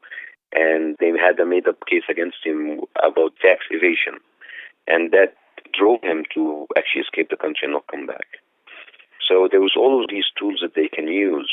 And 0.53 0.95
they 0.99 1.11
had 1.17 1.39
a 1.39 1.45
made 1.45 1.67
up 1.67 1.79
case 1.87 2.07
against 2.09 2.37
him 2.43 2.81
about 3.01 3.33
tax 3.41 3.65
evasion. 3.71 4.19
And 4.87 5.11
that 5.11 5.35
drove 5.73 6.03
him 6.03 6.25
to 6.35 6.67
actually 6.77 7.01
escape 7.01 7.29
the 7.29 7.37
country 7.37 7.63
and 7.63 7.73
not 7.73 7.87
come 7.87 8.05
back. 8.05 8.27
So 9.27 9.47
there 9.49 9.61
was 9.61 9.73
all 9.75 10.03
of 10.03 10.09
these 10.09 10.25
tools 10.37 10.59
that 10.61 10.75
they 10.75 10.87
can 10.87 11.07
use 11.07 11.51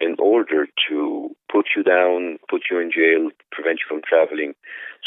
in 0.00 0.16
order 0.18 0.66
to 0.88 1.34
put 1.54 1.66
you 1.76 1.84
down, 1.84 2.38
put 2.50 2.62
you 2.70 2.80
in 2.80 2.90
jail, 2.90 3.30
prevent 3.52 3.78
you 3.78 3.86
from 3.88 4.02
traveling. 4.02 4.54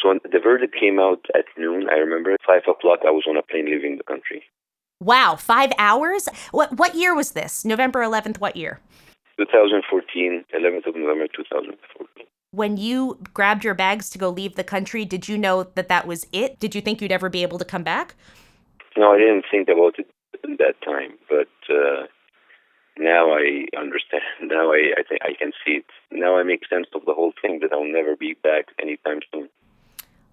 So 0.02 0.18
the 0.24 0.40
verdict 0.40 0.76
came 0.80 1.00
out 1.00 1.26
at 1.36 1.46
noon. 1.58 1.88
I 1.90 1.96
remember 1.96 2.32
at 2.32 2.40
five 2.48 2.64
o'clock. 2.64 3.00
I 3.06 3.12
was 3.12 3.26
on 3.30 3.36
a 3.36 3.42
plane 3.44 3.66
leaving 3.66 3.98
the 3.98 4.04
country. 4.04 4.44
Wow, 5.02 5.36
five 5.36 5.72
hours? 5.78 6.28
What 6.52 6.78
what 6.78 6.96
year 6.96 7.14
was 7.14 7.32
this? 7.32 7.66
November 7.66 8.02
eleventh. 8.02 8.40
What 8.40 8.56
year? 8.56 8.80
2014, 9.38 10.46
11th 10.52 10.88
of 10.88 10.96
November 10.96 11.28
2014. 11.28 12.26
When 12.50 12.76
you 12.76 13.20
grabbed 13.36 13.64
your 13.64 13.76
bags 13.76 14.10
to 14.10 14.18
go 14.18 14.30
leave 14.30 14.56
the 14.56 14.64
country, 14.64 15.06
did 15.06 15.28
you 15.30 15.38
know 15.38 15.64
that 15.76 15.90
that 15.90 16.08
was 16.08 16.26
it? 16.32 16.60
Did 16.60 16.74
you 16.74 16.82
think 16.82 17.02
you'd 17.02 17.12
ever 17.12 17.30
be 17.30 17.44
able 17.44 17.60
to 17.60 17.66
come 17.66 17.84
back? 17.84 18.16
No, 18.98 19.14
I 19.14 19.20
didn't 19.20 19.46
think 19.52 19.70
about 19.70 20.00
it 20.00 20.10
at 20.34 20.58
that 20.58 20.82
time, 20.84 21.20
but 21.30 21.54
uh, 21.70 22.08
now 23.00 23.34
I 23.34 23.66
understand. 23.78 24.24
Now 24.42 24.72
I, 24.72 24.94
I 24.98 25.04
think 25.08 25.22
I 25.24 25.34
can 25.34 25.52
see 25.66 25.74
it. 25.74 25.86
Now 26.12 26.38
I 26.38 26.44
make 26.44 26.68
sense 26.68 26.88
of 26.94 27.06
the 27.06 27.14
whole 27.14 27.34
thing 27.42 27.60
that 27.62 27.74
I'll 27.74 27.86
never 27.86 28.16
be 28.16 28.36
back 28.44 28.68
anytime 28.82 29.20
soon. 29.34 29.50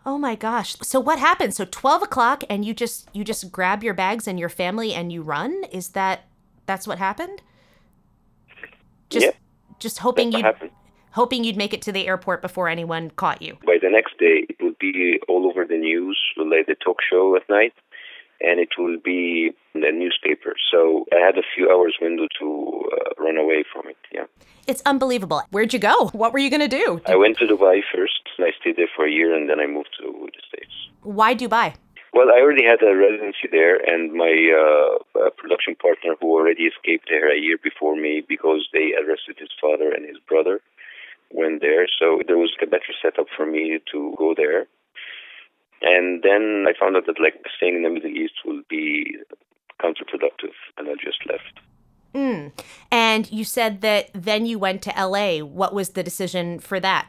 Oh 0.06 0.18
my 0.18 0.35
gosh! 0.35 0.76
So 0.83 1.00
what 1.00 1.18
happened? 1.18 1.54
So 1.54 1.64
twelve 1.64 2.02
o'clock, 2.02 2.44
and 2.50 2.64
you 2.64 2.75
just 2.75 3.09
you 3.14 3.25
just 3.25 3.50
grab 3.50 3.83
your 3.83 3.94
bags 3.94 4.28
and 4.28 4.38
your 4.38 4.50
family 4.50 4.92
and 4.92 5.11
you 5.11 5.23
run. 5.23 5.64
Is 5.73 5.90
that 5.90 6.25
that's 6.66 6.87
what 6.87 6.99
happened? 6.99 7.42
Just 9.09 9.26
yep. 9.26 9.37
just 9.78 10.00
hoping 10.00 10.33
you 10.33 10.44
hoping 11.12 11.44
you'd 11.44 11.56
make 11.56 11.73
it 11.73 11.80
to 11.83 11.92
the 11.92 12.06
airport 12.06 12.42
before 12.42 12.68
anyone 12.68 13.09
caught 13.11 13.40
you. 13.40 13.56
By 13.64 13.78
the 13.80 13.88
next 13.88 14.18
day, 14.18 14.44
it 14.49 14.56
would 14.61 14.78
be 14.78 15.21
all 15.28 15.47
over 15.47 15.64
the 15.64 15.78
news, 15.78 16.18
like 16.37 16.66
the 16.66 16.75
talk 16.75 16.99
show 17.09 17.37
at 17.37 17.49
night, 17.49 17.73
and 18.46 18.60
it 18.60 18.70
will 18.78 18.98
be 18.98 19.50
in 19.74 19.80
the 19.80 19.92
newspaper. 19.92 20.54
So 20.70 21.06
I 21.12 21.18
had 21.26 21.36
a 21.38 21.46
few 21.54 21.70
hours 21.70 21.96
window 22.00 22.26
to 22.40 22.46
uh, 22.92 23.22
run 23.22 23.36
away 23.36 23.64
from 23.72 23.88
it. 23.88 23.96
Yeah. 24.12 24.26
It's 24.66 24.82
unbelievable. 24.86 25.42
Where'd 25.50 25.72
you 25.72 25.78
go? 25.78 26.08
What 26.08 26.32
were 26.32 26.38
you 26.38 26.50
going 26.50 26.68
to 26.68 26.76
do? 26.82 27.00
I 27.06 27.16
went 27.16 27.38
to 27.38 27.46
Dubai 27.46 27.80
first. 27.94 28.20
I 28.38 28.50
stayed 28.60 28.76
there 28.76 28.92
for 28.96 29.06
a 29.06 29.10
year, 29.10 29.34
and 29.36 29.48
then 29.48 29.60
I 29.60 29.66
moved 29.66 29.90
to 30.00 30.06
the 30.34 30.42
States. 30.48 30.74
Why 31.02 31.34
Dubai? 31.34 31.74
Well, 32.14 32.28
I 32.30 32.40
already 32.40 32.64
had 32.64 32.80
a 32.80 32.94
residency 32.94 33.48
there, 33.50 33.76
and 33.76 34.12
my 34.12 34.34
uh, 34.62 35.20
uh, 35.20 35.30
production 35.36 35.74
partner, 35.74 36.14
who 36.20 36.30
already 36.30 36.64
escaped 36.64 37.06
there 37.10 37.28
a 37.28 37.40
year 37.40 37.58
before 37.62 37.96
me 37.96 38.22
because 38.26 38.68
they 38.72 38.94
arrested 38.94 39.36
his 39.38 39.50
father 39.60 39.90
and 39.90 40.06
his 40.06 40.18
brother, 40.28 40.60
went 41.32 41.60
there. 41.60 41.86
So 41.98 42.22
there 42.26 42.38
was 42.38 42.52
a 42.62 42.66
better 42.66 42.94
setup 43.02 43.26
for 43.36 43.44
me 43.44 43.80
to 43.90 44.14
go 44.16 44.32
there. 44.36 44.66
And 45.83 46.23
then 46.23 46.66
I 46.69 46.73
found 46.78 46.97
out 46.97 47.07
that 47.07 47.21
like 47.21 47.35
staying 47.57 47.76
in 47.76 47.83
the 47.83 47.90
Middle 47.90 48.11
East 48.11 48.35
will 48.45 48.62
be 48.69 49.16
counterproductive, 49.83 50.54
and 50.78 50.88
I 50.88 50.95
just 50.95 51.19
left. 51.28 51.61
Mm. 52.14 52.52
And 52.90 53.31
you 53.31 53.45
said 53.45 53.81
that 53.81 54.11
then 54.14 54.47
you 54.47 54.59
went 54.59 54.83
to 54.83 54.90
LA. 54.97 55.38
What 55.45 55.75
was 55.75 55.90
the 55.90 56.02
decision 56.02 56.59
for 56.61 56.78
that? 56.81 57.09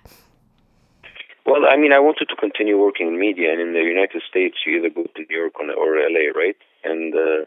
Well, 1.46 1.66
I 1.70 1.78
mean, 1.78 1.94
I 1.94 2.00
wanted 2.00 2.26
to 2.30 2.36
continue 2.36 2.78
working 2.78 3.08
in 3.08 3.20
media, 3.20 3.52
and 3.52 3.62
in 3.62 3.74
the 3.74 3.84
United 3.84 4.24
States, 4.28 4.58
you 4.66 4.78
either 4.80 4.90
go 4.90 5.04
to 5.04 5.26
New 5.30 5.38
York 5.38 5.54
or 5.60 5.68
LA, 5.70 6.32
right? 6.36 6.56
And 6.84 7.14
uh, 7.14 7.46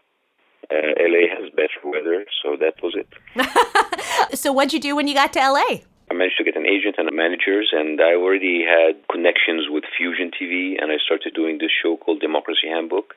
uh, 0.70 0.92
LA 1.00 1.26
has 1.34 1.50
better 1.50 1.82
weather, 1.84 2.24
so 2.42 2.56
that 2.60 2.74
was 2.80 2.94
it. 2.94 4.38
so, 4.38 4.52
what'd 4.52 4.72
you 4.72 4.80
do 4.80 4.94
when 4.94 5.08
you 5.08 5.14
got 5.14 5.32
to 5.32 5.40
LA? 5.40 5.78
I 6.10 6.14
managed 6.14 6.38
to 6.38 6.44
get 6.44 6.56
an 6.56 6.64
agent 6.64 6.96
and 6.96 7.08
managers, 7.12 7.68
and 7.72 8.00
I 8.00 8.14
already 8.14 8.64
had 8.64 8.96
connections 9.12 9.68
with 9.68 9.84
Fusion 9.96 10.30
TV, 10.32 10.80
and 10.80 10.90
I 10.90 10.96
started 11.04 11.34
doing 11.34 11.58
this 11.58 11.70
show 11.70 11.98
called 11.98 12.20
Democracy 12.20 12.68
Handbook. 12.68 13.14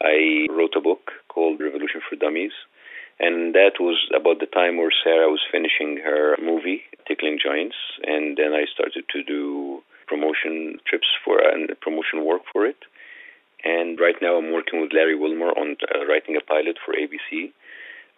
I 0.00 0.46
wrote 0.48 0.72
a 0.74 0.80
book 0.80 1.12
called 1.28 1.60
Revolution 1.60 2.00
for 2.00 2.16
Dummies, 2.16 2.56
and 3.18 3.54
that 3.54 3.76
was 3.78 4.00
about 4.16 4.40
the 4.40 4.46
time 4.46 4.78
where 4.78 4.90
Sarah 5.04 5.28
was 5.28 5.44
finishing 5.52 5.98
her 6.02 6.36
movie, 6.40 6.82
Tickling 7.06 7.36
Giants, 7.36 7.76
and 8.04 8.38
then 8.38 8.54
I 8.56 8.64
started 8.72 9.04
to 9.12 9.22
do 9.22 9.82
promotion 10.08 10.80
trips 10.88 11.08
for 11.22 11.44
and 11.44 11.68
promotion 11.82 12.24
work 12.24 12.42
for 12.50 12.64
it. 12.64 12.80
And 13.64 14.00
right 14.00 14.16
now 14.22 14.38
I'm 14.38 14.50
working 14.50 14.80
with 14.80 14.94
Larry 14.94 15.14
Wilmore 15.14 15.52
on 15.58 15.76
uh, 15.94 16.06
writing 16.08 16.36
a 16.36 16.40
pilot 16.40 16.78
for 16.80 16.94
ABC 16.96 17.52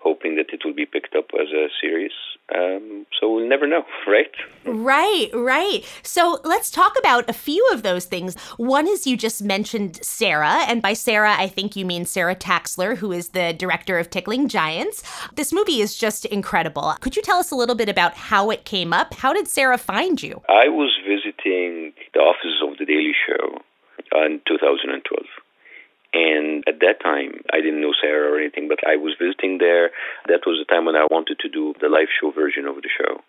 hoping 0.03 0.37
that 0.37 0.53
it 0.53 0.63
will 0.65 0.75
be 0.75 0.87
picked 0.87 1.15
up 1.15 1.27
as 1.41 1.49
a 1.53 1.69
series. 1.81 2.13
Um, 2.55 3.07
so 3.19 3.33
we'll 3.33 3.49
never 3.49 3.67
know, 3.67 3.85
right? 4.07 4.31
Right, 4.65 5.29
right. 5.33 5.85
So 6.03 6.41
let's 6.45 6.71
talk 6.71 6.99
about 6.99 7.29
a 7.31 7.33
few 7.33 7.67
of 7.73 7.83
those 7.83 8.05
things. 8.05 8.39
One 8.57 8.87
is 8.87 9.07
you 9.07 9.17
just 9.17 9.43
mentioned 9.43 10.05
Sarah, 10.05 10.65
and 10.67 10.83
by 10.83 10.93
Sarah, 10.93 11.35
I 11.39 11.49
think 11.49 11.77
you 11.77 11.87
mean 11.87 12.05
Sarah 12.05 12.35
Taxler, 12.35 12.97
who 12.97 13.13
is 13.13 13.31
the 13.31 13.53
director 13.53 13.99
of 13.99 14.11
Tickling 14.11 14.49
Giants. 14.49 15.03
This 15.35 15.53
movie 15.53 15.81
is 15.81 15.97
just 15.97 16.25
incredible. 16.27 16.95
Could 17.01 17.17
you 17.17 17.23
tell 17.23 17.39
us 17.39 17.51
a 17.51 17.57
little 17.57 17.77
bit 17.77 17.89
about 17.89 18.15
how 18.15 18.51
it 18.51 18.65
came 18.65 18.93
up? 18.93 19.15
How 19.15 19.33
did 19.33 19.49
Sarah 19.49 19.79
find 19.79 20.23
you? 20.23 20.43
I 20.49 20.69
was 20.69 20.91
visiting 21.07 21.93
the 22.15 22.21
offices 22.21 22.61
of 22.63 22.79
The 22.79 22.85
Daily 22.85 23.15
Show 23.27 23.63
in 24.15 24.41
2012 24.47 25.42
and 26.13 26.65
at 26.69 26.81
that 26.81 27.01
time, 27.03 27.41
I 27.53 27.61
didn't 27.61 27.81
know 27.81 27.93
Sarah 28.01 28.33
or 28.33 28.39
anything, 28.39 28.69
but 28.69 28.79
I 28.87 28.97
was 28.97 29.17
visiting 29.19 29.59
there. 29.59 29.91
That 30.29 30.45
was 30.47 30.61
the 30.61 30.69
time 30.69 30.85
when 30.85 30.97
I 30.97 31.07
wanted 31.11 31.39
to 31.41 31.49
do 31.49 31.75
the 31.81 31.89
live 31.89 32.09
show 32.21 32.31
version 32.31 32.67
of 32.67 32.77
the 32.77 32.89
show. 32.89 33.23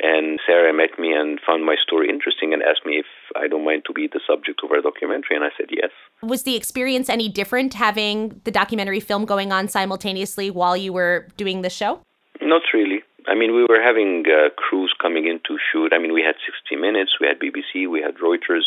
And 0.00 0.40
Sarah 0.46 0.74
met 0.74 0.98
me 0.98 1.12
and 1.12 1.40
found 1.46 1.64
my 1.64 1.76
story 1.82 2.08
interesting 2.10 2.52
and 2.52 2.62
asked 2.62 2.84
me 2.84 2.98
if 2.98 3.06
I 3.34 3.48
don't 3.48 3.64
mind 3.64 3.84
to 3.86 3.94
be 3.94 4.06
the 4.06 4.20
subject 4.26 4.60
of 4.62 4.70
our 4.70 4.82
documentary. 4.82 5.36
And 5.36 5.44
I 5.44 5.48
said 5.56 5.68
yes. 5.70 5.90
Was 6.22 6.42
the 6.42 6.54
experience 6.54 7.08
any 7.08 7.28
different 7.28 7.74
having 7.74 8.40
the 8.44 8.50
documentary 8.50 9.00
film 9.00 9.24
going 9.24 9.52
on 9.52 9.68
simultaneously 9.68 10.50
while 10.50 10.76
you 10.76 10.92
were 10.92 11.28
doing 11.36 11.62
the 11.62 11.70
show? 11.70 12.00
Not 12.42 12.62
really. 12.74 13.02
I 13.26 13.34
mean, 13.34 13.54
we 13.54 13.64
were 13.64 13.82
having 13.82 14.24
uh, 14.26 14.50
crews 14.56 14.94
coming 15.00 15.26
in 15.26 15.40
to 15.48 15.58
shoot. 15.72 15.92
I 15.92 15.98
mean, 15.98 16.12
we 16.12 16.22
had 16.22 16.36
60 16.44 16.76
Minutes, 16.76 17.16
we 17.20 17.26
had 17.26 17.40
BBC, 17.40 17.90
we 17.90 18.00
had 18.00 18.16
Reuters. 18.16 18.62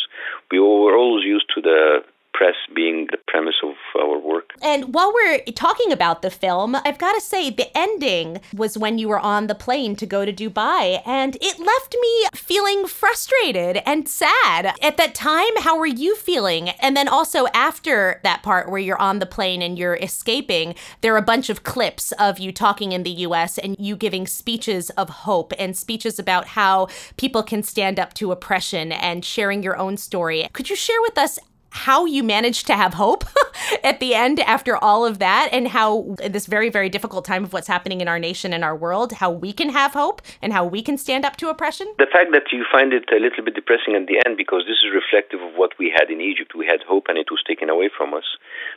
We 0.52 0.60
were 0.60 0.98
always 0.98 1.24
used 1.24 1.46
to 1.56 1.62
the 1.62 2.00
press 2.40 2.56
being 2.74 3.06
the 3.12 3.18
premise 3.28 3.56
of 3.62 3.74
our 4.02 4.18
work. 4.18 4.52
And 4.62 4.94
while 4.94 5.14
we're 5.14 5.40
talking 5.56 5.92
about 5.92 6.22
the 6.22 6.30
film, 6.30 6.74
I've 6.74 6.98
got 6.98 7.12
to 7.12 7.20
say 7.20 7.50
the 7.50 7.78
ending 7.78 8.40
was 8.56 8.78
when 8.78 8.98
you 8.98 9.10
were 9.10 9.20
on 9.20 9.48
the 9.48 9.56
plane 9.56 9.98
to 9.98 10.06
go 10.06 10.24
to 10.24 10.32
Dubai, 10.32 11.02
and 11.06 11.36
it 11.42 11.60
left 11.60 11.98
me 12.00 12.28
feeling 12.34 12.88
frustrated 12.88 13.82
and 13.86 14.08
sad. 14.08 14.74
At 14.82 14.96
that 14.96 15.14
time, 15.14 15.54
how 15.58 15.78
were 15.78 15.86
you 15.86 16.16
feeling? 16.16 16.70
And 16.70 16.96
then 16.96 17.10
also 17.10 17.48
after 17.54 18.22
that 18.24 18.42
part 18.42 18.72
where 18.72 18.80
you're 18.80 19.02
on 19.02 19.20
the 19.20 19.26
plane 19.26 19.62
and 19.62 19.78
you're 19.78 19.98
escaping, 19.98 20.76
there 21.02 21.14
are 21.14 21.18
a 21.18 21.34
bunch 21.34 21.50
of 21.50 21.64
clips 21.64 22.14
of 22.14 22.40
you 22.40 22.54
talking 22.54 22.94
in 22.94 23.04
the 23.04 23.28
US 23.28 23.58
and 23.58 23.76
you 23.78 23.98
giving 23.98 24.26
speeches 24.26 24.90
of 24.92 25.10
hope 25.10 25.52
and 25.60 25.76
speeches 25.76 26.18
about 26.18 26.48
how 26.48 26.88
people 27.18 27.44
can 27.44 27.64
stand 27.64 28.00
up 28.00 28.14
to 28.14 28.32
oppression 28.32 28.94
and 28.94 29.26
sharing 29.26 29.62
your 29.62 29.76
own 29.76 29.98
story. 29.98 30.48
Could 30.54 30.70
you 30.70 30.78
share 30.78 31.02
with 31.02 31.18
us 31.18 31.38
how 31.86 32.06
you 32.06 32.24
managed 32.24 32.68
to 32.68 32.76
have 32.76 32.94
hope 32.94 33.24
at 33.84 34.00
the 34.00 34.14
end 34.14 34.40
after 34.42 34.76
all 34.78 35.06
of 35.06 35.20
that 35.20 35.50
and 35.52 35.70
how 35.70 36.16
this 36.36 36.46
very 36.46 36.70
very 36.70 36.90
difficult 36.90 37.24
time 37.26 37.44
of 37.44 37.54
what's 37.54 37.68
happening 37.68 38.02
in 38.02 38.08
our 38.08 38.20
nation 38.20 38.54
and 38.54 38.64
our 38.64 38.76
world 38.76 39.14
how 39.14 39.32
we 39.32 39.52
can 39.54 39.70
have 39.70 39.94
hope 39.94 40.22
and 40.42 40.54
how 40.54 40.66
we 40.66 40.82
can 40.82 40.98
stand 40.98 41.26
up 41.26 41.36
to 41.38 41.50
oppression? 41.50 41.88
The 41.98 42.12
fact 42.12 42.32
that 42.34 42.52
you 42.52 42.66
find 42.72 42.94
it 42.94 43.06
a 43.12 43.20
little 43.20 43.44
bit 43.44 43.56
depressing 43.56 43.96
at 43.96 44.08
the 44.08 44.22
end 44.26 44.38
because 44.38 44.64
this 44.68 44.80
is 44.84 44.92
reflective 44.94 45.42
of 45.42 45.54
what 45.56 45.72
we 45.80 45.94
had 45.96 46.10
in 46.10 46.22
egypt. 46.22 46.56
We 46.56 46.66
had 46.66 46.82
hope 46.88 47.06
and 47.08 47.18
it 47.18 47.32
was 47.32 47.44
taken 47.48 47.70
away 47.70 47.90
from 47.96 48.14
us. 48.14 48.28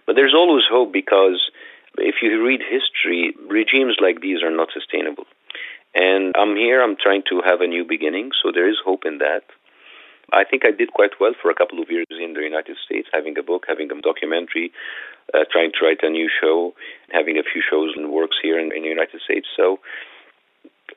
But 0.06 0.16
there's 0.16 0.34
always 0.34 0.64
hope 0.70 0.92
because 0.92 1.40
if 1.98 2.16
you 2.22 2.42
read 2.44 2.62
history 2.62 3.34
regimes 3.48 3.96
like 4.00 4.20
these 4.20 4.42
are 4.42 4.54
not 4.54 4.68
sustainable. 4.72 5.26
And 5.94 6.32
i'm 6.40 6.56
here 6.56 6.82
i'm 6.82 6.96
trying 6.96 7.22
to 7.28 7.42
have 7.44 7.60
a 7.60 7.66
new 7.66 7.84
beginning 7.84 8.30
so 8.40 8.50
there 8.50 8.68
is 8.68 8.78
hope 8.82 9.02
in 9.04 9.18
that 9.18 9.44
I 10.32 10.44
think 10.44 10.64
I 10.64 10.70
did 10.70 10.92
quite 10.92 11.20
well 11.20 11.34
for 11.40 11.50
a 11.50 11.54
couple 11.54 11.80
of 11.82 11.90
years 11.90 12.06
in 12.08 12.32
the 12.32 12.40
United 12.40 12.76
States, 12.84 13.08
having 13.12 13.36
a 13.36 13.42
book, 13.42 13.64
having 13.68 13.92
a 13.92 14.00
documentary, 14.00 14.72
uh, 15.34 15.44
trying 15.52 15.72
to 15.72 15.84
write 15.84 16.00
a 16.02 16.08
new 16.08 16.28
show, 16.28 16.72
having 17.12 17.36
a 17.36 17.44
few 17.44 17.60
shows 17.60 17.92
and 17.94 18.10
works 18.10 18.36
here 18.42 18.58
in, 18.58 18.72
in 18.72 18.82
the 18.82 18.88
United 18.88 19.20
States. 19.20 19.46
So 19.54 19.78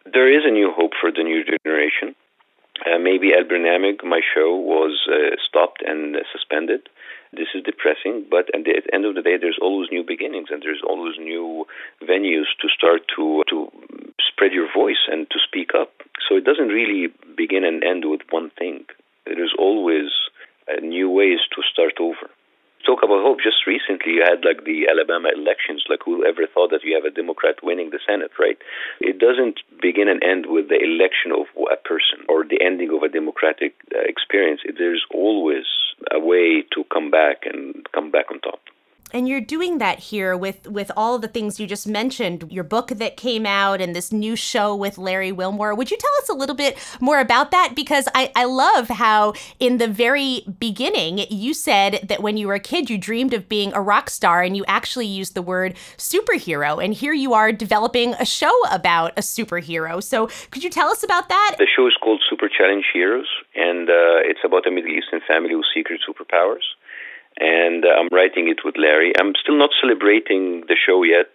there 0.06 0.32
is 0.32 0.44
a 0.46 0.51
new 0.51 0.72
hope 0.72 0.92
for 1.00 1.12
the 1.12 1.24
new 1.24 1.44
generation. 1.44 2.15
Uh, 2.86 3.00
maybe 3.00 3.34
El 3.36 3.44
Bernameg, 3.44 4.04
my 4.04 4.22
show, 4.24 4.56
was 4.56 5.08
uh, 5.08 5.36
stopped 5.48 5.82
and 5.86 6.15
uh, 6.15 6.20
suspended. 6.32 6.88
This 7.32 7.48
is 7.54 7.63
depressing, 7.63 8.25
but 8.30 8.48
at 8.56 8.63
the 8.63 8.80
end 8.94 9.06
of 9.06 9.15
the 9.15 9.22
day, 9.22 9.36
there's 9.36 9.60
always 9.62 9.89
new 9.92 10.04
beginnings 10.04 10.48
and 10.51 10.63
there's 10.63 10.84
always 10.88 11.15
new 11.20 11.65
venues 12.04 12.48
to 12.62 12.68
start 12.72 13.01
to 13.15 13.44
to 13.50 13.68
spread 14.20 14.54
your 14.54 14.72
voice 14.72 15.08
and 15.12 15.27
to 15.32 15.39
speak 15.44 15.72
up. 15.75 15.92
So 16.27 16.36
it 16.36 16.46
doesn't 16.46 16.70
really 16.70 17.12
begin 17.36 17.65
and 17.65 17.84
end 17.84 18.04
with 18.08 18.22
one 18.30 18.51
thing 18.58 18.86
there's 19.25 19.53
always 19.58 20.10
uh, 20.70 20.79
new 20.82 21.10
ways 21.10 21.39
to 21.55 21.62
start 21.72 21.94
over. 22.00 22.29
Talk 22.86 23.01
about 23.01 23.25
hope. 23.25 23.39
Just 23.41 23.65
recently, 23.65 24.13
you 24.13 24.24
had 24.24 24.46
like 24.46 24.63
the 24.63 24.86
Alabama 24.86 25.29
elections. 25.34 25.84
Like, 25.89 26.05
who 26.05 26.24
ever 26.24 26.46
thought 26.46 26.70
that 26.70 26.84
you 26.84 26.94
have 26.94 27.05
a 27.05 27.10
Democrat 27.10 27.58
winning 27.63 27.89
the 27.89 28.00
Senate, 28.05 28.32
right? 28.38 28.58
It 29.01 29.17
doesn't 29.17 29.62
begin 29.82 30.08
and 30.08 30.22
end 30.24 30.46
with 30.48 30.70
the 30.70 30.77
election 30.77 31.34
of 31.34 31.50
a 31.65 31.77
person 31.77 32.22
or 32.29 32.46
the 32.46 32.62
ending 32.62 32.94
of 32.94 33.01
a 33.01 33.10
democratic 33.10 33.74
uh, 33.89 34.05
experience. 34.05 34.62
There's 34.77 35.03
always 35.12 35.65
a 36.13 36.20
way 36.20 36.62
to 36.77 36.84
come 36.94 37.10
back 37.10 37.46
and 37.46 37.88
come 37.91 38.12
back 38.12 38.29
on 38.29 38.39
top 38.41 38.62
and 39.15 39.29
you're 39.29 39.39
doing 39.39 39.77
that 39.77 40.00
here 40.00 40.36
with 40.36 40.67
with 40.67 40.91
all 40.98 41.17
the 41.17 41.29
things 41.29 41.57
you 41.57 41.65
just 41.65 41.88
mentioned 41.88 42.51
your 42.51 42.65
book 42.65 42.89
that 42.89 43.15
came 43.15 43.45
out 43.45 43.79
and 43.79 43.95
this 43.95 44.12
new 44.12 44.36
show 44.36 44.75
with 44.75 44.98
larry 44.98 45.31
wilmore. 45.31 45.74
Would 45.74 45.89
you 45.89 45.98
tell 45.98 46.12
us 46.22 46.27
a 46.27 46.34
little 46.34 46.55
bit 46.55 46.77
more 47.00 47.19
about 47.19 47.51
that? 47.51 47.74
Because 47.75 48.10
i 48.13 48.29
i 48.36 48.43
love 48.43 48.89
how 48.89 49.34
in 49.60 49.77
the 49.77 49.88
very 49.88 50.43
beginning 50.60 51.19
you 51.29 51.53
said 51.53 52.05
that 52.10 52.22
when 52.22 52.36
you 52.36 52.48
were 52.48 52.55
a 52.55 52.60
kid 52.60 52.89
you 52.89 52.98
dreamed 52.98 53.34
of 53.34 53.48
being 53.48 53.72
a 53.74 53.81
rock 53.81 54.10
star 54.10 54.43
and 54.43 54.57
you 54.57 54.65
actually 54.67 55.07
used 55.07 55.34
the 55.34 55.41
word 55.41 55.75
superhero. 55.98 56.84
And 56.84 56.93
here 56.93 57.13
you 57.13 57.34
are 57.34 57.53
developing 57.53 58.15
a 58.15 58.25
show 58.25 58.55
about 58.69 59.13
a 59.17 59.22
superhero. 59.22 60.03
So 60.03 60.27
could 60.51 60.63
you 60.63 60.69
tell 60.69 60.89
us 60.89 61.03
about 61.03 61.29
that? 61.29 61.55
The 61.57 61.67
show 61.74 61.88
is 61.88 61.95
called 62.03 62.22
super 62.29 62.50
challenge 62.50 62.86
heroes 62.93 63.29
and 63.55 63.89
uh, 63.89 64.29
it's 64.29 64.43
about 64.43 64.67
a 64.67 64.72
middle 64.72 64.91
eastern 64.91 65.22
family 65.25 65.55
with 65.55 65.67
secret 65.74 66.01
superpowers 66.03 66.67
and 67.39 67.84
uh, 67.84 67.89
I'm 67.89 68.10
writing 68.12 68.48
it 68.48 68.60
with 68.63 68.75
Larry. 68.77 69.13
I'm 69.20 69.34
still 69.42 69.58
not 69.58 69.72
celebrating 69.82 70.63
the 70.68 70.75
show 70.75 71.04
yet 71.04 71.32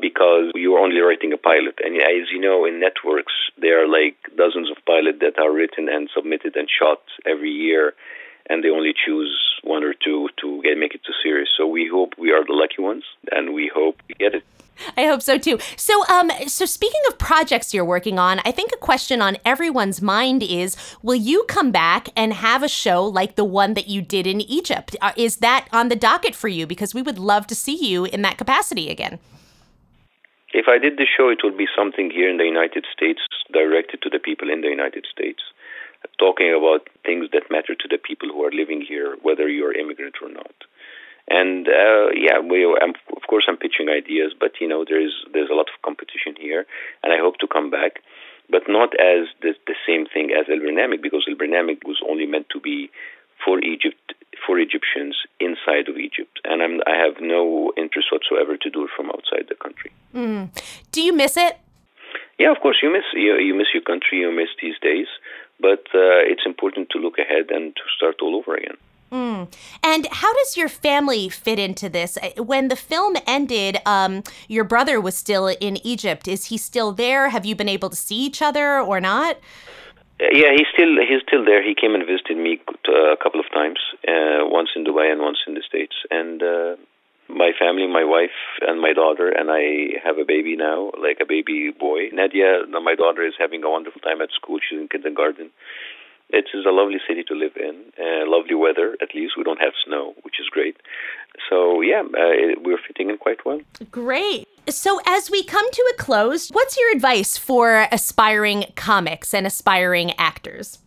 because 0.00 0.50
you 0.54 0.74
are 0.74 0.80
only 0.80 1.00
writing 1.00 1.32
a 1.32 1.36
pilot. 1.36 1.78
And 1.84 1.96
as 1.96 2.30
you 2.32 2.40
know, 2.40 2.64
in 2.64 2.80
networks, 2.80 3.32
there 3.60 3.82
are 3.82 3.88
like 3.88 4.16
dozens 4.36 4.70
of 4.70 4.76
pilots 4.86 5.18
that 5.20 5.38
are 5.38 5.52
written 5.52 5.88
and 5.88 6.08
submitted 6.14 6.56
and 6.56 6.68
shot 6.70 7.02
every 7.26 7.50
year. 7.50 7.94
And 8.48 8.64
they 8.64 8.70
only 8.70 8.92
choose 8.92 9.36
one 9.62 9.84
or 9.84 9.94
two 9.94 10.28
to 10.40 10.62
get 10.62 10.78
make 10.78 10.94
it 10.94 11.02
to 11.04 11.12
series. 11.22 11.48
So 11.56 11.66
we 11.66 11.88
hope 11.90 12.14
we 12.18 12.32
are 12.32 12.44
the 12.44 12.52
lucky 12.52 12.82
ones, 12.82 13.04
and 13.30 13.54
we 13.54 13.70
hope 13.72 13.96
we 14.08 14.14
get 14.14 14.34
it. 14.34 14.44
I 14.96 15.06
hope 15.06 15.22
so 15.22 15.38
too. 15.38 15.58
So, 15.76 16.06
um, 16.08 16.30
so 16.46 16.64
speaking 16.64 17.00
of 17.08 17.18
projects 17.18 17.74
you're 17.74 17.84
working 17.84 18.18
on, 18.18 18.40
I 18.44 18.52
think 18.52 18.72
a 18.72 18.76
question 18.76 19.20
on 19.20 19.36
everyone's 19.44 20.00
mind 20.00 20.42
is: 20.42 20.76
Will 21.02 21.16
you 21.16 21.44
come 21.48 21.72
back 21.72 22.08
and 22.16 22.32
have 22.32 22.62
a 22.62 22.68
show 22.68 23.04
like 23.04 23.34
the 23.34 23.44
one 23.44 23.74
that 23.74 23.88
you 23.88 24.02
did 24.02 24.26
in 24.26 24.40
Egypt? 24.40 24.96
Uh, 25.00 25.12
is 25.16 25.36
that 25.38 25.68
on 25.72 25.88
the 25.88 25.96
docket 25.96 26.34
for 26.34 26.48
you? 26.48 26.66
Because 26.66 26.94
we 26.94 27.02
would 27.02 27.18
love 27.18 27.46
to 27.48 27.54
see 27.54 27.76
you 27.76 28.04
in 28.04 28.22
that 28.22 28.38
capacity 28.38 28.88
again. 28.88 29.18
If 30.52 30.66
I 30.66 30.78
did 30.78 30.96
the 30.96 31.06
show, 31.06 31.28
it 31.28 31.40
would 31.44 31.58
be 31.58 31.68
something 31.76 32.10
here 32.10 32.30
in 32.30 32.38
the 32.38 32.44
United 32.44 32.86
States, 32.90 33.20
directed 33.52 34.00
to 34.02 34.10
the 34.10 34.18
people 34.18 34.48
in 34.50 34.62
the 34.62 34.68
United 34.68 35.06
States, 35.10 35.42
talking 36.18 36.54
about 36.56 36.88
things 37.08 37.26
that 37.32 37.50
matter 37.56 37.74
to 37.74 37.88
the 37.88 37.96
people 38.08 38.28
who 38.28 38.44
are 38.46 38.52
living 38.62 38.84
here, 38.92 39.16
whether 39.26 39.48
you're 39.48 39.72
immigrant 39.82 40.16
or 40.20 40.30
not. 40.40 40.56
And 41.40 41.64
uh, 41.68 42.06
yeah, 42.24 42.38
we, 42.50 42.58
I'm, 42.82 42.94
of 43.16 43.24
course, 43.30 43.44
I'm 43.48 43.56
pitching 43.64 43.88
ideas, 44.00 44.30
but 44.42 44.52
you 44.60 44.68
know, 44.68 44.84
there's 44.90 45.14
there's 45.32 45.50
a 45.50 45.58
lot 45.60 45.68
of 45.72 45.76
competition 45.88 46.32
here, 46.46 46.62
and 47.02 47.12
I 47.12 47.18
hope 47.24 47.36
to 47.38 47.48
come 47.56 47.68
back, 47.70 47.92
but 48.54 48.62
not 48.68 48.90
as 49.12 49.22
the, 49.44 49.52
the 49.66 49.78
same 49.88 50.04
thing 50.12 50.26
as 50.38 50.44
El 50.48 50.60
Bernameg, 50.64 51.00
because 51.02 51.24
El 51.28 51.36
Bernameg 51.42 51.78
was 51.84 52.00
only 52.10 52.26
meant 52.34 52.48
to 52.54 52.60
be 52.60 52.90
for 53.44 53.56
Egypt, 53.60 54.14
for 54.44 54.58
Egyptians 54.58 55.14
inside 55.38 55.86
of 55.90 55.96
Egypt, 56.08 56.40
and 56.44 56.62
I'm, 56.64 56.80
I 56.86 56.96
have 57.04 57.16
no 57.20 57.72
interest 57.76 58.08
whatsoever 58.10 58.56
to 58.56 58.68
do 58.70 58.84
it 58.84 58.90
from 58.96 59.06
outside 59.14 59.46
the 59.48 59.54
country. 59.64 59.92
Mm. 60.14 60.48
Do 60.92 61.00
you 61.02 61.12
miss 61.12 61.36
it? 61.36 61.54
Yeah, 62.38 62.50
of 62.52 62.58
course, 62.64 62.78
you 62.82 62.90
miss 62.90 63.04
you, 63.12 63.36
you 63.36 63.54
miss 63.54 63.70
your 63.74 63.82
country, 63.82 64.20
you 64.24 64.32
miss 64.32 64.52
these 64.62 64.78
days, 64.80 65.08
but 65.60 65.84
uh, 65.94 66.22
it's 66.30 66.46
important 66.46 66.90
to 66.90 66.98
look 66.98 67.18
ahead 67.18 67.50
and 67.50 67.74
to 67.76 67.82
start 67.96 68.16
all 68.22 68.36
over 68.36 68.54
again. 68.54 68.76
Mm. 69.10 69.48
And 69.82 70.06
how 70.10 70.32
does 70.34 70.56
your 70.56 70.68
family 70.68 71.28
fit 71.28 71.58
into 71.58 71.88
this? 71.88 72.18
Uh, 72.18 72.42
when 72.42 72.68
the 72.68 72.76
film 72.76 73.16
ended, 73.26 73.78
um, 73.86 74.22
your 74.48 74.64
brother 74.64 75.00
was 75.00 75.16
still 75.16 75.46
in 75.46 75.78
Egypt. 75.86 76.28
Is 76.28 76.46
he 76.46 76.58
still 76.58 76.92
there? 76.92 77.30
Have 77.30 77.46
you 77.46 77.54
been 77.56 77.68
able 77.68 77.88
to 77.90 77.96
see 77.96 78.16
each 78.16 78.42
other 78.42 78.80
or 78.80 79.00
not? 79.00 79.36
Uh, 80.20 80.26
yeah, 80.32 80.52
he's 80.52 80.66
still 80.72 80.96
he's 81.08 81.22
still 81.26 81.44
there. 81.44 81.62
He 81.62 81.74
came 81.74 81.94
and 81.94 82.04
visited 82.04 82.36
me 82.36 82.60
uh, 82.68 83.12
a 83.12 83.16
couple 83.16 83.40
of 83.40 83.46
times, 83.52 83.78
uh, 84.06 84.44
once 84.44 84.70
in 84.76 84.84
Dubai 84.84 85.10
and 85.10 85.22
once 85.22 85.38
in 85.46 85.54
the 85.54 85.62
States. 85.66 85.96
And 86.10 86.42
uh, 86.42 86.76
my 87.28 87.52
family, 87.58 87.86
my 87.86 88.04
wife 88.04 88.36
and 88.62 88.80
my 88.80 88.92
daughter, 88.92 89.28
and 89.28 89.50
I 89.50 89.98
have 90.02 90.18
a 90.18 90.24
baby 90.24 90.56
now, 90.56 90.90
like 91.00 91.18
a 91.20 91.26
baby 91.26 91.70
boy. 91.70 92.08
Nadia, 92.12 92.64
my 92.68 92.94
daughter, 92.94 93.24
is 93.24 93.34
having 93.38 93.62
a 93.64 93.70
wonderful 93.70 94.00
time 94.00 94.20
at 94.20 94.30
school. 94.32 94.58
She's 94.58 94.78
in 94.80 94.88
kindergarten. 94.88 95.50
It 96.30 96.44
is 96.52 96.66
a 96.66 96.70
lovely 96.70 96.98
city 97.08 97.24
to 97.24 97.34
live 97.34 97.56
in. 97.56 97.92
Uh, 97.98 98.28
lovely 98.28 98.54
weather, 98.54 98.96
at 99.00 99.14
least. 99.14 99.32
We 99.36 99.44
don't 99.44 99.60
have 99.60 99.72
snow, 99.86 100.14
which 100.22 100.34
is 100.38 100.46
great. 100.50 100.76
So, 101.48 101.80
yeah, 101.80 102.02
uh, 102.02 102.60
we're 102.62 102.78
fitting 102.86 103.08
in 103.08 103.16
quite 103.16 103.46
well. 103.46 103.60
Great. 103.90 104.46
So, 104.68 105.00
as 105.06 105.30
we 105.30 105.42
come 105.42 105.70
to 105.70 105.94
a 105.94 105.96
close, 105.96 106.50
what's 106.50 106.76
your 106.76 106.92
advice 106.92 107.38
for 107.38 107.88
aspiring 107.90 108.66
comics 108.76 109.32
and 109.32 109.46
aspiring 109.46 110.12
actors? 110.18 110.80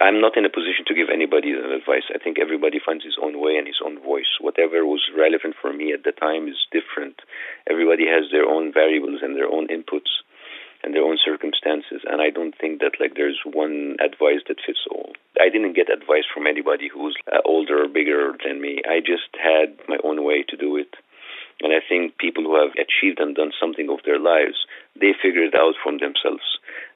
I'm 0.00 0.20
not 0.20 0.36
in 0.36 0.44
a 0.44 0.52
position 0.52 0.84
to 0.86 0.94
give 0.94 1.08
anybody 1.08 1.52
an 1.52 1.72
advice. 1.72 2.04
I 2.12 2.18
think 2.18 2.38
everybody 2.38 2.78
finds 2.78 3.04
his 3.04 3.16
own 3.22 3.40
way 3.40 3.56
and 3.56 3.66
his 3.66 3.80
own 3.84 3.98
voice. 4.00 4.36
Whatever 4.40 4.84
was 4.84 5.08
relevant 5.16 5.56
for 5.60 5.72
me 5.72 5.92
at 5.92 6.04
the 6.04 6.12
time 6.12 6.46
is 6.46 6.60
different. 6.70 7.20
Everybody 7.70 8.04
has 8.06 8.30
their 8.30 8.44
own 8.44 8.72
variables 8.72 9.20
and 9.22 9.34
their 9.34 9.48
own 9.48 9.68
inputs 9.68 10.12
and 10.84 10.94
their 10.94 11.02
own 11.02 11.18
circumstances. 11.24 12.04
And 12.04 12.20
I 12.20 12.30
don't 12.30 12.54
think 12.60 12.80
that 12.80 13.00
like 13.00 13.14
there's 13.16 13.40
one 13.44 13.96
advice 13.98 14.44
that 14.46 14.60
fits 14.64 14.84
all. 14.90 15.12
I 15.40 15.48
didn't 15.48 15.72
get 15.72 15.90
advice 15.90 16.28
from 16.32 16.46
anybody 16.46 16.88
who's 16.92 17.16
uh, 17.32 17.40
older 17.44 17.84
or 17.84 17.88
bigger 17.88 18.36
than 18.44 18.60
me. 18.60 18.82
I 18.84 19.00
just 19.00 19.32
had 19.40 19.80
my 19.88 19.96
own 20.04 20.22
way 20.22 20.44
to 20.48 20.56
do 20.56 20.76
it. 20.76 20.94
And 21.60 21.72
I 21.72 21.82
think 21.82 22.18
people 22.18 22.44
who 22.44 22.54
have 22.54 22.70
achieved 22.78 23.18
and 23.18 23.34
done 23.34 23.50
something 23.58 23.90
of 23.90 23.98
their 24.04 24.18
lives, 24.18 24.62
they 24.94 25.10
figure 25.10 25.42
it 25.42 25.56
out 25.58 25.74
from 25.82 25.98
themselves. 25.98 26.46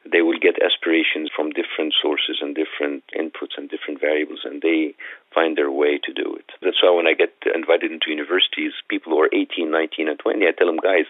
They 0.07 0.23
will 0.23 0.39
get 0.39 0.63
aspirations 0.63 1.31
from 1.35 1.51
different 1.51 1.95
sources 2.01 2.39
and 2.41 2.55
different 2.55 3.03
inputs 3.11 3.59
and 3.59 3.69
different 3.69 4.01
variables, 4.01 4.32
and 4.45 4.63
they 4.63 4.95
find 5.35 5.57
their 5.57 5.71
way 5.71 5.99
to 6.05 6.13
do 6.13 6.37
it. 6.37 6.47
That's 6.61 6.83
why 6.83 6.91
when 6.95 7.07
I 7.07 7.15
get 7.15 7.33
invited 7.55 7.91
into 7.91 8.11
universities, 8.11 8.73
people 8.89 9.13
who 9.13 9.21
are 9.21 9.31
18, 9.33 9.71
19, 9.71 10.09
and 10.09 10.19
20, 10.19 10.47
I 10.47 10.53
tell 10.57 10.67
them, 10.67 10.77
guys, 10.77 11.07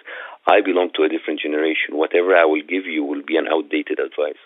I 0.46 0.60
belong 0.60 0.90
to 0.96 1.02
a 1.02 1.08
different 1.08 1.40
generation. 1.40 1.96
Whatever 1.96 2.36
I 2.36 2.44
will 2.44 2.62
give 2.62 2.86
you 2.86 3.04
will 3.04 3.22
be 3.26 3.36
an 3.36 3.46
outdated 3.48 3.98
advice. 3.98 4.40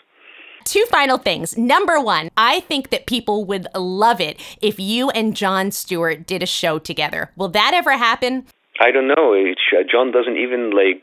Two 0.64 0.84
final 0.90 1.16
things. 1.16 1.56
Number 1.56 2.00
one, 2.00 2.30
I 2.36 2.60
think 2.60 2.90
that 2.90 3.06
people 3.06 3.44
would 3.44 3.68
love 3.74 4.20
it 4.20 4.40
if 4.60 4.80
you 4.80 5.10
and 5.10 5.36
Jon 5.36 5.70
Stewart 5.70 6.26
did 6.26 6.42
a 6.42 6.46
show 6.46 6.80
together. 6.80 7.30
Will 7.36 7.48
that 7.50 7.72
ever 7.72 7.92
happen? 7.96 8.46
I 8.80 8.90
don't 8.90 9.06
know. 9.06 9.32
It, 9.32 9.58
Jon 9.90 10.10
doesn't 10.10 10.36
even 10.36 10.70
like 10.70 11.02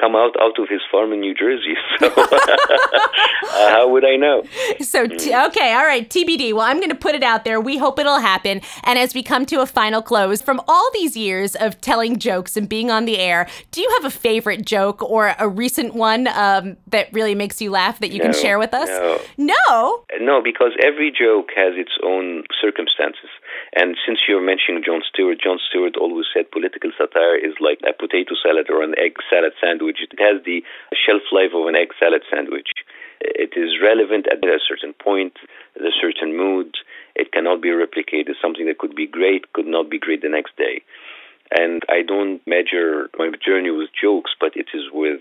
come 0.00 0.14
out 0.14 0.34
out 0.40 0.58
of 0.58 0.68
his 0.68 0.80
farm 0.90 1.12
in 1.12 1.20
New 1.20 1.34
Jersey. 1.34 1.74
So 3.46 3.62
uh, 3.62 3.70
how 3.70 3.88
would 3.88 4.04
I 4.04 4.16
know? 4.16 4.42
So 4.80 5.06
t- 5.06 5.34
okay, 5.34 5.72
all 5.72 5.84
right, 5.84 6.08
TBD. 6.08 6.52
Well, 6.52 6.66
I'm 6.66 6.78
going 6.78 6.90
to 6.90 6.96
put 6.96 7.14
it 7.14 7.22
out 7.22 7.44
there. 7.44 7.60
We 7.60 7.78
hope 7.78 7.98
it'll 7.98 8.18
happen. 8.18 8.60
And 8.82 8.98
as 8.98 9.14
we 9.14 9.22
come 9.22 9.46
to 9.46 9.60
a 9.60 9.66
final 9.66 10.02
close, 10.02 10.42
from 10.42 10.60
all 10.66 10.90
these 10.92 11.16
years 11.16 11.54
of 11.54 11.80
telling 11.80 12.18
jokes 12.18 12.56
and 12.56 12.68
being 12.68 12.90
on 12.90 13.04
the 13.04 13.18
air, 13.18 13.48
do 13.70 13.80
you 13.80 13.88
have 13.96 14.04
a 14.04 14.10
favorite 14.10 14.64
joke 14.64 15.02
or 15.02 15.34
a 15.38 15.48
recent 15.48 15.94
one 15.94 16.26
um, 16.28 16.76
that 16.88 17.12
really 17.12 17.34
makes 17.34 17.60
you 17.62 17.70
laugh 17.70 18.00
that 18.00 18.10
you 18.10 18.18
no, 18.18 18.24
can 18.24 18.34
share 18.34 18.58
with 18.58 18.74
us? 18.74 18.88
No. 19.38 19.54
No. 19.68 20.04
No, 20.20 20.42
because 20.42 20.72
every 20.82 21.10
joke 21.10 21.50
has 21.56 21.74
its 21.76 21.92
own 22.02 22.44
circumstances. 22.60 23.30
And 23.76 23.94
since 24.08 24.24
you're 24.26 24.40
mentioning 24.40 24.82
Jon 24.82 25.02
Stewart, 25.04 25.36
Jon 25.36 25.60
Stewart 25.68 26.00
always 26.00 26.24
said 26.32 26.50
political 26.50 26.90
satire 26.96 27.36
is 27.36 27.52
like 27.60 27.78
a 27.84 27.92
potato 27.92 28.32
salad 28.42 28.72
or 28.72 28.82
an 28.82 28.96
egg 28.96 29.20
salad 29.28 29.52
sandwich. 29.60 30.00
It 30.00 30.16
has 30.16 30.40
the 30.48 30.64
shelf 30.96 31.20
life 31.30 31.52
of 31.52 31.68
an 31.68 31.76
egg 31.76 31.92
salad 32.00 32.22
sandwich. 32.32 32.72
It 33.20 33.52
is 33.52 33.76
relevant 33.76 34.32
at 34.32 34.40
a 34.40 34.58
certain 34.64 34.94
point, 34.94 35.36
at 35.76 35.82
a 35.82 35.92
certain 35.92 36.34
mood. 36.34 36.72
It 37.14 37.32
cannot 37.32 37.60
be 37.60 37.68
replicated. 37.68 38.40
Something 38.40 38.64
that 38.64 38.78
could 38.78 38.96
be 38.96 39.06
great 39.06 39.52
could 39.52 39.66
not 39.68 39.90
be 39.90 39.98
great 39.98 40.22
the 40.22 40.32
next 40.32 40.56
day. 40.56 40.80
And 41.52 41.82
I 41.90 42.00
don't 42.00 42.40
measure 42.46 43.10
my 43.18 43.28
journey 43.44 43.70
with 43.70 43.92
jokes, 43.92 44.32
but 44.40 44.56
it 44.56 44.72
is 44.72 44.88
with 44.90 45.20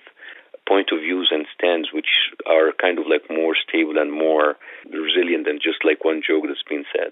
point 0.66 0.90
of 0.94 1.00
views 1.00 1.28
and 1.30 1.46
stands 1.54 1.92
which 1.92 2.32
are 2.48 2.72
kind 2.72 3.00
of 3.00 3.06
like 3.06 3.30
more 3.30 3.54
stable 3.68 4.00
and 4.00 4.12
more 4.12 4.56
resilient 4.88 5.46
than 5.46 5.60
just 5.62 5.84
like 5.84 6.04
one 6.06 6.24
joke 6.26 6.46
that's 6.48 6.64
been 6.64 6.86
said. 6.96 7.12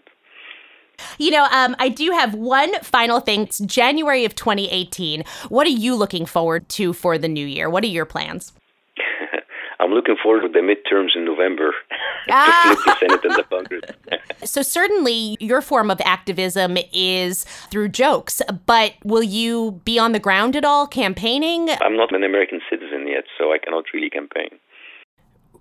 You 1.17 1.31
know, 1.31 1.47
um, 1.51 1.75
I 1.79 1.89
do 1.89 2.11
have 2.11 2.33
one 2.33 2.79
final 2.81 3.19
thing. 3.19 3.43
It's 3.43 3.59
January 3.59 4.25
of 4.25 4.35
2018. 4.35 5.23
What 5.49 5.67
are 5.67 5.71
you 5.71 5.95
looking 5.95 6.25
forward 6.25 6.69
to 6.69 6.93
for 6.93 7.17
the 7.17 7.27
new 7.27 7.45
year? 7.45 7.69
What 7.69 7.83
are 7.83 7.87
your 7.87 8.05
plans? 8.05 8.53
I'm 9.79 9.91
looking 9.91 10.15
forward 10.21 10.41
to 10.41 10.47
the 10.47 10.59
midterms 10.59 11.09
in 11.15 11.25
November 11.25 11.73
ah. 12.29 12.75
the 12.85 12.95
Senate 12.99 13.25
and 13.25 13.35
the 13.35 13.43
Congress. 13.43 13.81
so 14.49 14.61
certainly 14.61 15.37
your 15.39 15.61
form 15.61 15.91
of 15.91 15.99
activism 16.05 16.77
is 16.93 17.43
through 17.69 17.89
jokes, 17.89 18.41
but 18.65 18.93
will 19.03 19.23
you 19.23 19.81
be 19.83 19.99
on 19.99 20.11
the 20.11 20.19
ground 20.19 20.55
at 20.55 20.63
all 20.63 20.87
campaigning? 20.87 21.69
I'm 21.81 21.97
not 21.97 22.15
an 22.15 22.23
American 22.23 22.61
citizen 22.69 23.07
yet, 23.07 23.25
so 23.37 23.51
I 23.51 23.57
cannot 23.57 23.85
really 23.93 24.09
campaign. 24.09 24.59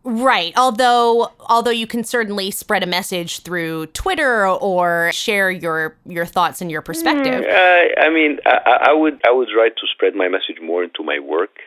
Right. 0.05 0.53
Although 0.57 1.31
although 1.41 1.71
you 1.71 1.87
can 1.87 2.03
certainly 2.03 2.51
spread 2.51 2.83
a 2.83 2.87
message 2.87 3.41
through 3.41 3.87
Twitter 3.88 4.49
or 4.49 5.11
share 5.12 5.51
your 5.51 5.97
your 6.07 6.27
thoughts 6.27 6.61
and 6.61 6.71
your 6.71 6.83
perspective. 6.83 7.45
Mm, 7.45 7.88
I 8.01 8.11
mean, 8.11 8.38
I, 8.45 8.91
I, 8.91 8.93
would 8.93 9.21
I 9.25 9.31
would 9.31 9.49
try 9.49 9.69
to 9.69 9.87
spread 9.95 10.15
my 10.15 10.29
message 10.29 10.59
more 10.61 10.83
into 10.83 11.05
my 11.05 11.21
work. 11.21 11.59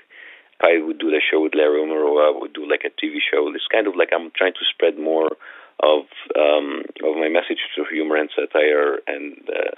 I 0.62 0.80
would 0.84 1.00
do 1.00 1.10
the 1.10 1.22
show 1.22 1.42
with 1.42 1.56
Larry 1.56 1.80
Wilmore, 1.80 2.04
or 2.04 2.22
I 2.24 2.38
would 2.38 2.54
do 2.54 2.70
like 2.70 2.84
a 2.84 2.90
TV 2.90 3.20
show. 3.20 3.48
It's 3.54 3.68
kind 3.72 3.88
of 3.88 3.96
like 3.96 4.10
I'm 4.14 4.32
trying 4.36 4.54
to 4.54 4.66
spread 4.74 4.98
more 5.00 5.32
of 5.80 6.04
um, 6.36 6.84
of 7.04 7.16
my 7.16 7.30
message 7.30 7.60
through 7.74 7.86
humor 7.92 8.18
and 8.18 8.30
satire 8.36 9.00
and. 9.08 9.38
Uh, 9.48 9.76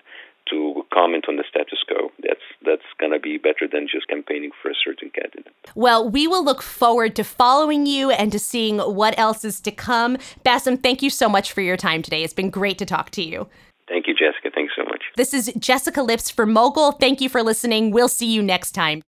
to 0.50 0.86
comment 0.94 1.26
on 1.28 1.38
the 1.38 1.44
status 1.50 1.80
quo. 1.88 2.12
That's 2.24 2.42
that's 2.66 2.82
going 3.00 3.12
to 3.12 3.20
be 3.20 3.38
better 3.38 3.68
than 3.72 3.88
just 3.92 4.08
campaigning 4.08 4.52
for 4.62 4.70
a 4.70 4.76
certain 4.76 5.10
candidate. 5.10 5.54
Well, 5.76 6.10
we 6.10 6.28
will 6.28 6.44
look 6.44 6.62
forward 6.62 7.16
to 7.18 7.24
following 7.24 7.86
you 7.86 8.12
and 8.12 8.32
to 8.32 8.40
seeing 8.40 8.80
what 8.80 9.18
else 9.18 9.46
is 9.46 9.60
to 9.62 9.72
come. 9.72 10.18
Bassem, 10.46 10.82
thank 10.82 11.02
you 11.02 11.10
so 11.10 11.30
much 11.30 11.52
for 11.52 11.62
your 11.62 11.78
time 11.78 12.02
today. 12.02 12.24
It's 12.24 12.34
been 12.34 12.50
great 12.50 12.78
to 12.80 12.86
talk 12.86 13.10
to 13.12 13.24
you. 13.24 13.48
Thank 13.88 14.08
you, 14.08 14.14
Jessica. 14.14 14.50
Thanks 14.54 14.74
so 14.76 14.84
much. 14.84 15.04
This 15.16 15.34
is 15.34 15.52
Jessica 15.58 16.04
Lips 16.04 16.30
for 16.30 16.46
Mogul. 16.46 16.92
Thank 16.94 17.22
you 17.22 17.30
for 17.30 17.42
listening. 17.42 17.92
We'll 17.92 18.10
see 18.10 18.32
you 18.32 18.44
next 18.44 18.72
time. 18.72 19.04